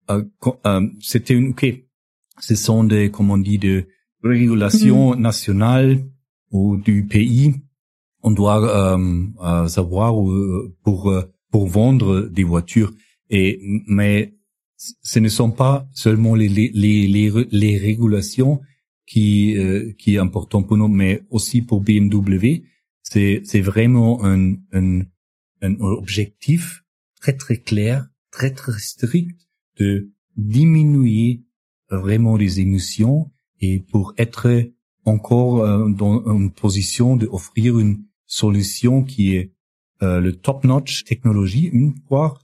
[0.09, 0.23] Euh,
[0.65, 1.65] euh c'était une, ok,
[2.39, 3.87] ce sont des, comment on dit, de
[4.23, 5.19] régulations mm-hmm.
[5.19, 6.05] nationales
[6.51, 7.55] ou du pays.
[8.21, 10.13] On doit euh, savoir
[10.83, 11.13] pour
[11.51, 12.93] pour vendre des voitures.
[13.29, 14.33] Et mais
[14.77, 18.59] ce ne sont pas seulement les, les, les, les, régulations
[19.05, 22.63] qui, euh, qui est important pour nous, mais aussi pour BMW.
[23.13, 25.01] C'est, c'est vraiment un, un,
[25.61, 26.83] un objectif
[27.21, 29.39] très très clair, très très strict
[29.77, 31.43] de diminuer
[31.91, 34.49] vraiment les émissions et pour être
[35.05, 39.53] encore euh, dans une position d'offrir une solution qui est
[40.01, 42.39] euh, le top-notch technologie une fois,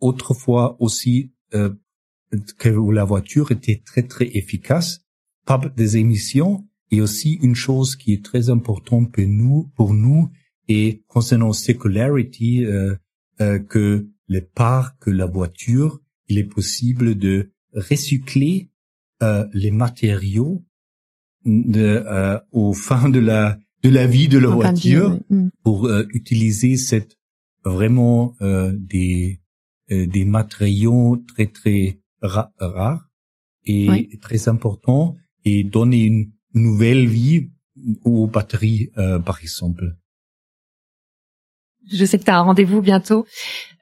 [0.00, 1.68] autrefois aussi euh,
[2.56, 5.04] que la voiture était très très efficace,
[5.44, 10.30] pas des émissions, et aussi une chose qui est très importante pour nous, pour nous
[10.68, 12.94] et concernant circularity, euh,
[13.40, 14.06] euh, que
[14.54, 18.70] parts que la voiture, il est possible de recycler
[19.22, 20.64] euh, les matériaux
[21.44, 25.48] de, euh, au fin de la de la vie de la voiture mm.
[25.64, 27.18] pour euh, utiliser cette
[27.64, 29.40] vraiment euh, des
[29.90, 33.08] euh, des matériaux très très rares
[33.64, 37.50] et très importants et donner une nouvelle vie
[38.04, 39.96] aux batteries, euh, par exemple?
[41.90, 43.26] Je sais que tu as un rendez-vous bientôt.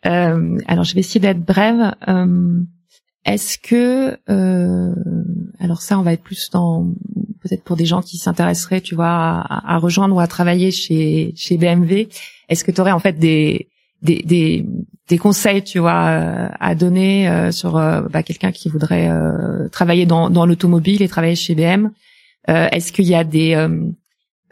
[0.06, 1.94] Euh, alors, je vais essayer d'être brève.
[2.08, 2.60] Euh,
[3.24, 4.94] Est-ce que, euh,
[5.58, 6.94] alors ça, on va être plus dans
[7.42, 11.32] peut-être pour des gens qui s'intéresseraient, tu vois, à, à, rejoindre ou à travailler chez
[11.36, 12.08] chez BMW.
[12.48, 13.68] Est-ce que tu aurais en fait des
[14.02, 14.64] des,
[15.08, 19.10] des, conseils, tu vois, euh, à donner euh, sur bah, quelqu'un qui voudrait
[19.70, 21.90] travailler dans, dans l'automobile et travailler chez BM
[22.50, 23.68] Est-ce qu'il y a des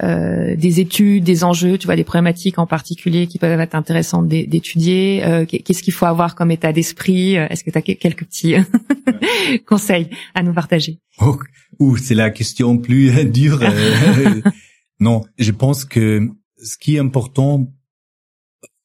[0.01, 5.45] des études, des enjeux, tu vois, des problématiques en particulier qui peuvent être intéressantes d'étudier
[5.49, 8.55] Qu'est-ce qu'il faut avoir comme état d'esprit Est-ce que tu as quelques petits
[9.67, 11.01] conseils à nous partager?
[11.21, 13.61] Oh, c'est la question plus dure.
[15.01, 16.29] non, je pense que
[16.63, 17.73] ce qui est important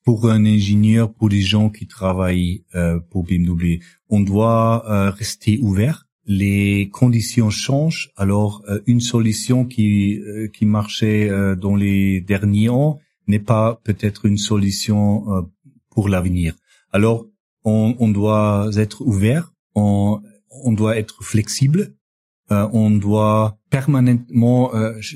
[0.04, 5.60] pour un ingénieur, pour les gens qui travaillent euh, pour BMW, on doit euh, rester
[5.62, 6.08] ouvert.
[6.26, 8.12] Les conditions changent.
[8.16, 14.26] Alors, euh, une solution qui euh, qui marchait dans les derniers ans n'est pas peut-être
[14.26, 15.48] une solution
[15.90, 16.56] pour l'avenir.
[16.92, 17.26] Alors,
[17.64, 19.54] on, on, doit être ouvert.
[19.76, 21.96] On, on doit être flexible.
[22.50, 24.72] on doit permanentement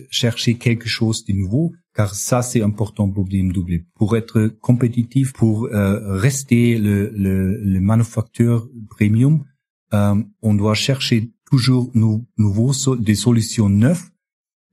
[0.09, 3.79] chercher quelque chose de nouveau car ça c'est important pour BMW.
[3.95, 9.56] Pour être compétitif, pour euh, rester le, le, le premium, euh,
[9.91, 14.03] on doit chercher toujours nous, nouveaux des solutions neuves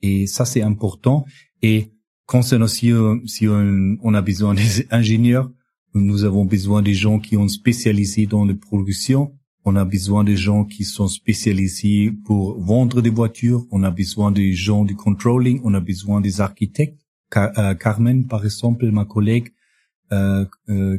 [0.02, 1.24] et ça c'est important.
[1.62, 1.92] Et
[2.26, 2.92] concernant si,
[3.26, 5.50] si on, a besoin des ingénieurs,
[5.94, 9.32] nous avons besoin des gens qui ont spécialisé dans la production.
[9.64, 13.64] On a besoin des gens qui sont spécialisés pour vendre des voitures.
[13.70, 15.60] On a besoin des gens du controlling.
[15.64, 17.00] On a besoin des architectes.
[17.36, 19.63] Euh, Carmen, par exemple, ma collègue, euh, euh,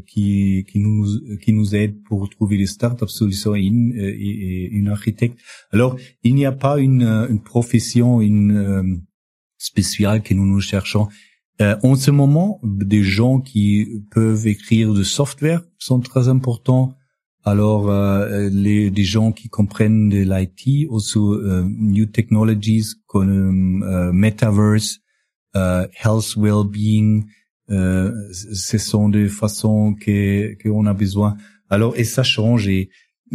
[0.08, 1.06] qui, qui, nous,
[1.44, 5.40] qui nous aide pour trouver les startups solutions et et, une architecte.
[5.72, 9.02] Alors, il n'y a pas une, une profession une,
[9.58, 11.08] spéciale que nous nous cherchons.
[11.62, 16.96] Euh, en ce moment, des gens qui peuvent écrire de software sont très importants.
[17.44, 24.12] Alors, euh, les des gens qui comprennent de l'IT, aussi euh, new technologies comme euh,
[24.12, 25.00] metaverse,
[25.56, 27.24] euh, health well-being,
[27.70, 31.36] ce sont des façons que qu'on a besoin.
[31.70, 32.68] Alors, et ça change.
[32.68, 32.90] Et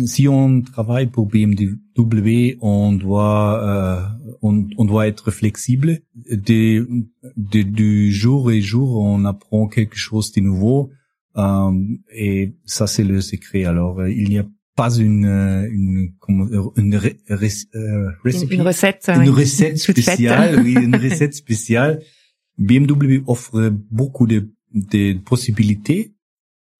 [0.06, 6.00] si on travaille pour BMW, on doit euh, on, on, doit être flexible.
[6.30, 6.88] De,
[7.36, 10.90] de, du jour et jour, on apprend quelque chose de nouveau.
[11.36, 11.72] Euh,
[12.12, 13.64] et ça, c'est le secret.
[13.64, 17.18] Alors, il n'y a pas une une une, une, ré,
[17.74, 22.00] euh, une recette une recette spéciale oui une recette spéciale
[22.61, 26.14] BMW offre beaucoup de, de possibilités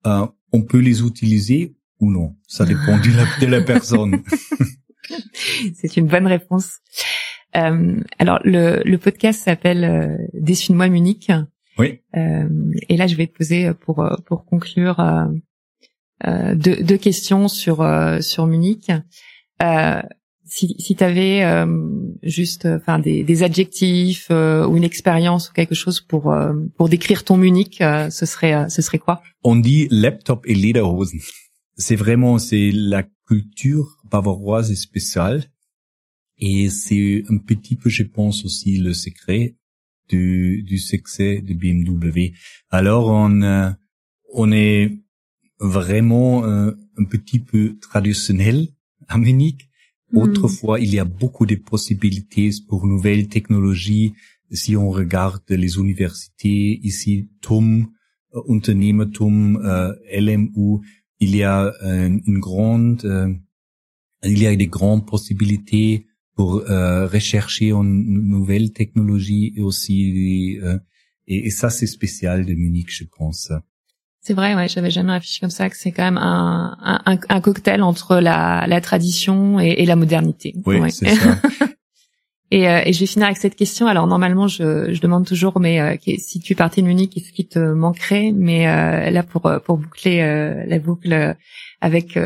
[0.07, 2.37] euh, on peut les utiliser ou non.
[2.47, 4.23] Ça dépend de la, de la personne.
[5.75, 6.79] C'est une bonne réponse.
[7.57, 11.31] Euh, alors le, le podcast s'appelle euh, Dessine-moi Munich.
[11.79, 12.01] Oui.
[12.17, 12.49] Euh,
[12.89, 15.25] et là, je vais te poser pour pour conclure euh,
[16.27, 18.91] euh deux, deux, questions sur euh, sur Munich.
[20.51, 21.43] Si si tu avais
[22.23, 26.35] juste enfin des, des adjectifs ou une expérience ou quelque chose pour
[26.77, 29.23] pour décrire ton Munich, ce serait ce serait quoi?
[29.45, 31.21] On dit laptop et lederhosen
[31.81, 35.45] c'est vraiment c'est la culture bavaroise spéciale
[36.39, 39.57] et c'est un petit peu je pense aussi le secret
[40.09, 42.35] du, du succès de BMW.
[42.71, 43.71] Alors on euh,
[44.33, 44.99] on est
[45.59, 48.69] vraiment euh, un petit peu traditionnel
[49.09, 49.70] à Munich.
[50.13, 50.19] Hmm.
[50.19, 54.15] Autrefois, il y a beaucoup de possibilités pour nouvelles technologies.
[54.51, 57.89] Si on regarde les universités ici, TUM,
[58.35, 59.59] euh, Unternehmertum,
[60.13, 60.81] LMU,
[61.21, 63.33] il y a euh, une grande, euh,
[64.25, 70.59] il y a des grandes possibilités pour euh, rechercher une nouvelle technologie et aussi
[71.27, 73.53] et, ça c'est spécial de Munich, je pense.
[74.23, 77.41] C'est vrai, ouais, j'avais jamais réfléchi comme ça que c'est quand même un, un, un,
[77.41, 80.55] cocktail entre la, la tradition et, et la modernité.
[80.67, 81.37] Oui, c'est ça.
[82.53, 83.87] Et, euh, et, je vais finir avec cette question.
[83.87, 87.47] Alors normalement, je, je demande toujours, mais euh, si tu partais de Munich, qu'est-ce qui
[87.47, 88.33] te manquerait?
[88.35, 90.19] Mais euh, là, pour pour boucler
[90.67, 91.37] la boucle
[91.81, 92.19] avec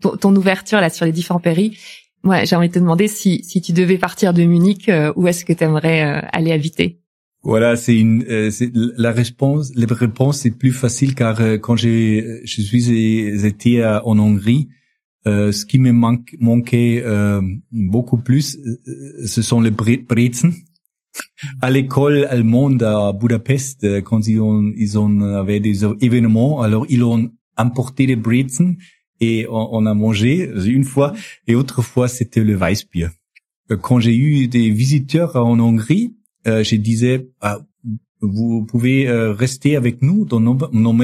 [0.00, 1.78] ton, ton, ouverture là sur les différents péris,
[2.22, 5.44] moi, j'ai envie de te demander si si tu devais partir de Munich, où est-ce
[5.44, 7.00] que tu aimerais aller habiter?
[7.44, 9.70] Voilà, c'est une c'est la réponse.
[9.76, 14.68] La réponse est plus facile car quand j'ai je suis été en Hongrie
[15.26, 17.40] euh, ce qui me manque, manquait euh,
[17.72, 20.52] beaucoup plus, euh, ce sont les brezen.
[21.62, 26.84] À l'école allemande à Budapest, euh, quand ils ont, ils ont avaient des événements, alors
[26.90, 28.76] ils ont importé des brezen
[29.20, 31.14] et on, on, a mangé une fois
[31.46, 33.08] et autre fois c'était le Weissbier.
[33.80, 37.60] Quand j'ai eu des visiteurs en Hongrie, euh, je disais ah,
[38.20, 40.94] vous pouvez rester avec nous dans nos, nos,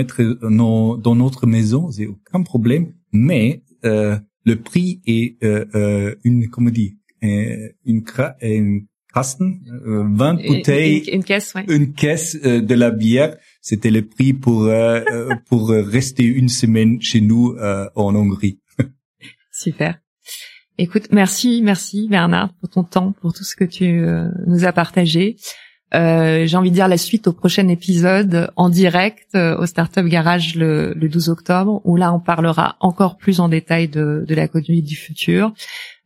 [0.51, 6.45] nos dans notre maison, c'est aucun problème, mais euh, le prix est euh, euh, une
[6.45, 8.03] euh, une,
[8.41, 11.64] une kasten, 20 bouteilles, une, une, caisse, ouais.
[11.68, 13.36] une caisse de la bière.
[13.61, 14.70] C'était le prix pour
[15.47, 18.61] pour rester une semaine chez nous en Hongrie.
[19.53, 20.01] Super.
[20.83, 24.03] Écoute, merci, merci Bernard pour ton temps, pour tout ce que tu
[24.47, 25.37] nous as partagé.
[25.93, 30.05] Euh, j'ai envie de dire la suite au prochain épisode en direct euh, au Startup
[30.05, 34.35] Garage le, le, 12 octobre, où là on parlera encore plus en détail de, de
[34.35, 35.53] la conduite du futur.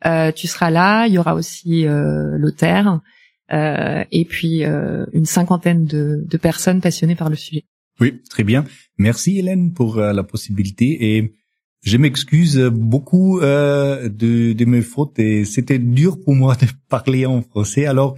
[0.07, 3.01] Euh, tu seras là, il y aura aussi euh, l'auteur
[3.53, 7.65] euh, et puis euh, une cinquantaine de, de, personnes passionnées par le sujet.
[8.01, 8.65] Oui, très bien.
[8.97, 11.35] Merci Hélène pour la possibilité et
[11.85, 17.43] je m'excuse beaucoup de, de mes fautes et c'était dur pour moi de parler en
[17.43, 17.87] français.
[17.87, 18.17] Alors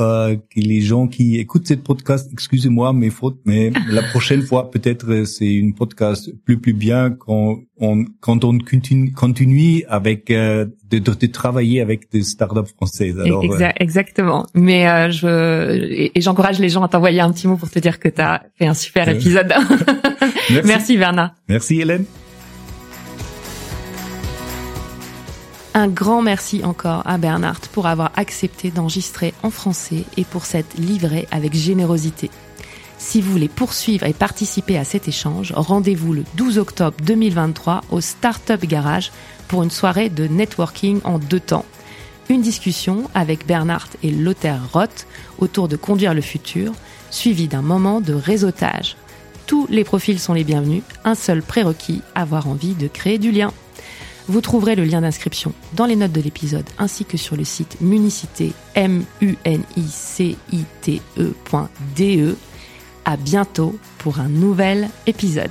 [0.00, 4.70] euh, que les gens qui écoutent cette podcast, excusez-moi mes fautes, mais la prochaine fois
[4.70, 10.30] peut-être euh, c'est une podcast plus plus bien quand on quand on continue, continue avec
[10.30, 13.20] euh, de, de, de, travailler avec des startups françaises.
[13.20, 14.46] Alors, euh, exactement.
[14.54, 18.00] Mais euh, je et, j'encourage les gens à t'envoyer un petit mot pour te dire
[18.00, 19.52] que tu as fait un super épisode.
[20.50, 20.66] Merci.
[20.66, 21.34] Merci Verna.
[21.48, 22.04] Merci Hélène.
[25.74, 30.78] Un grand merci encore à Bernard pour avoir accepté d'enregistrer en français et pour cette
[30.78, 32.30] livrée avec générosité.
[32.98, 38.02] Si vous voulez poursuivre et participer à cet échange, rendez-vous le 12 octobre 2023 au
[38.02, 39.12] Startup Garage
[39.48, 41.64] pour une soirée de networking en deux temps.
[42.28, 45.06] Une discussion avec Bernard et Lothar Roth
[45.38, 46.72] autour de conduire le futur,
[47.10, 48.96] suivi d'un moment de réseautage.
[49.46, 53.52] Tous les profils sont les bienvenus, un seul prérequis, avoir envie de créer du lien.
[54.32, 57.82] Vous trouverez le lien d'inscription dans les notes de l'épisode ainsi que sur le site
[57.82, 62.34] municité m u n i c i t -E
[63.04, 65.50] À bientôt pour un nouvel épisode.